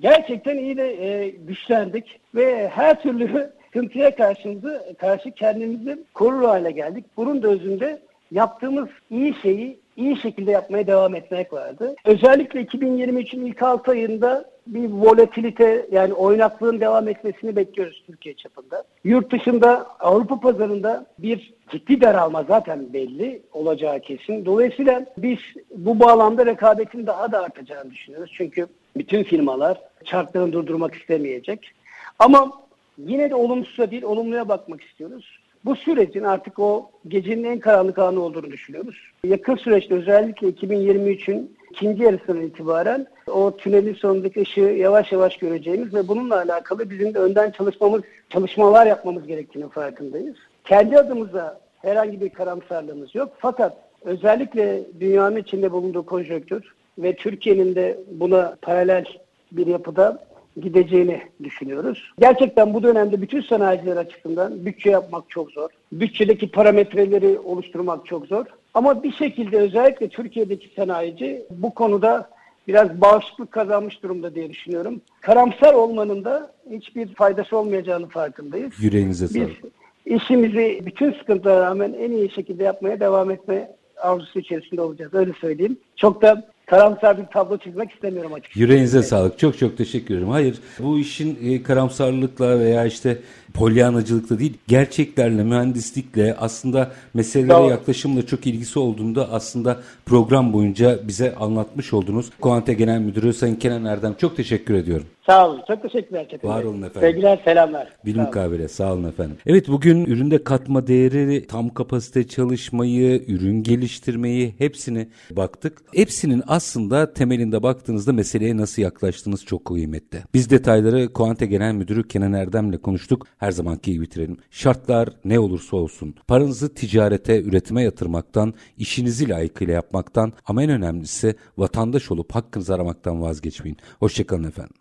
[0.00, 7.04] gerçekten iyi de e, güçlendik ve her türlü sıkıntıya karşımızı, karşı kendimizi korur hale geldik.
[7.16, 8.00] Bunun da özünde
[8.30, 11.94] yaptığımız iyi şeyi iyi şekilde yapmaya devam etmek vardı.
[12.04, 18.84] Özellikle 2023'ün ilk 6 ayında bir volatilite yani oynaklığın devam etmesini bekliyoruz Türkiye çapında.
[19.04, 24.44] Yurt dışında Avrupa pazarında bir ciddi daralma zaten belli olacağı kesin.
[24.44, 25.38] Dolayısıyla biz
[25.76, 28.32] bu bağlamda rekabetin daha da artacağını düşünüyoruz.
[28.36, 31.72] Çünkü bütün firmalar çarklarını durdurmak istemeyecek.
[32.18, 32.52] Ama
[32.98, 35.38] yine de olumsuza değil olumluya bakmak istiyoruz.
[35.64, 38.96] Bu sürecin artık o gecenin en karanlık anı olduğunu düşünüyoruz.
[39.24, 46.08] Yakın süreçte özellikle 2023'ün ikinci yarısından itibaren o tünelin sonundaki ışığı yavaş yavaş göreceğimiz ve
[46.08, 50.36] bununla alakalı bizim de önden çalışmamız, çalışmalar yapmamız gerektiğini farkındayız.
[50.64, 53.32] Kendi adımıza herhangi bir karamsarlığımız yok.
[53.38, 59.04] Fakat özellikle dünyanın içinde bulunduğu konjonktür ve Türkiye'nin de buna paralel
[59.52, 60.18] bir yapıda
[60.60, 62.12] gideceğini düşünüyoruz.
[62.20, 65.68] Gerçekten bu dönemde bütün sanayiciler açısından bütçe yapmak çok zor.
[65.92, 68.46] Bütçedeki parametreleri oluşturmak çok zor.
[68.74, 72.30] Ama bir şekilde özellikle Türkiye'deki sanayici bu konuda
[72.68, 75.00] biraz bağışıklık kazanmış durumda diye düşünüyorum.
[75.20, 78.72] Karamsar olmanın da hiçbir faydası olmayacağını farkındayız.
[78.80, 79.64] Yüreğinize sağlık.
[80.06, 85.14] Biz işimizi bütün sıkıntılara rağmen en iyi şekilde yapmaya devam etme arzusu içerisinde olacağız.
[85.14, 85.76] Öyle söyleyeyim.
[85.96, 88.60] Çok da karamsar bir tablo çizmek istemiyorum açıkçası.
[88.60, 89.08] Yüreğinize evet.
[89.08, 89.38] sağlık.
[89.38, 90.28] Çok çok teşekkür ederim.
[90.28, 93.18] Hayır bu işin e, karamsarlıkla veya işte
[93.54, 97.70] polyanacılıkla değil gerçeklerle, mühendislikle aslında meselelere Doğru.
[97.70, 102.30] yaklaşımla çok ilgisi olduğunda aslında program boyunca bize anlatmış oldunuz.
[102.40, 105.06] Kuante Genel Müdürü Sayın Kenan Erdem çok teşekkür ediyorum.
[105.26, 105.62] Sağ olun.
[105.68, 107.00] Çok teşekkürler Çetin Var olun efendim.
[107.00, 107.88] Sevgiler, selamlar.
[108.04, 108.68] Bilim kabile.
[108.68, 109.36] Sağ olun efendim.
[109.46, 115.78] Evet bugün üründe katma değeri, tam kapasite çalışmayı, ürün geliştirmeyi hepsini baktık.
[115.94, 120.18] Hepsinin aslında temelinde baktığınızda meseleye nasıl yaklaştığınız çok kıymetli.
[120.34, 123.26] Biz detayları Kuante Genel Müdürü Kenan Erdem'le konuştuk.
[123.42, 124.36] Her zamanki gibi bitirelim.
[124.50, 126.14] Şartlar ne olursa olsun.
[126.28, 133.76] Paranızı ticarete, üretime yatırmaktan, işinizi layıkıyla yapmaktan ama en önemlisi vatandaş olup hakkınızı aramaktan vazgeçmeyin.
[133.98, 134.74] Hoşçakalın efendim.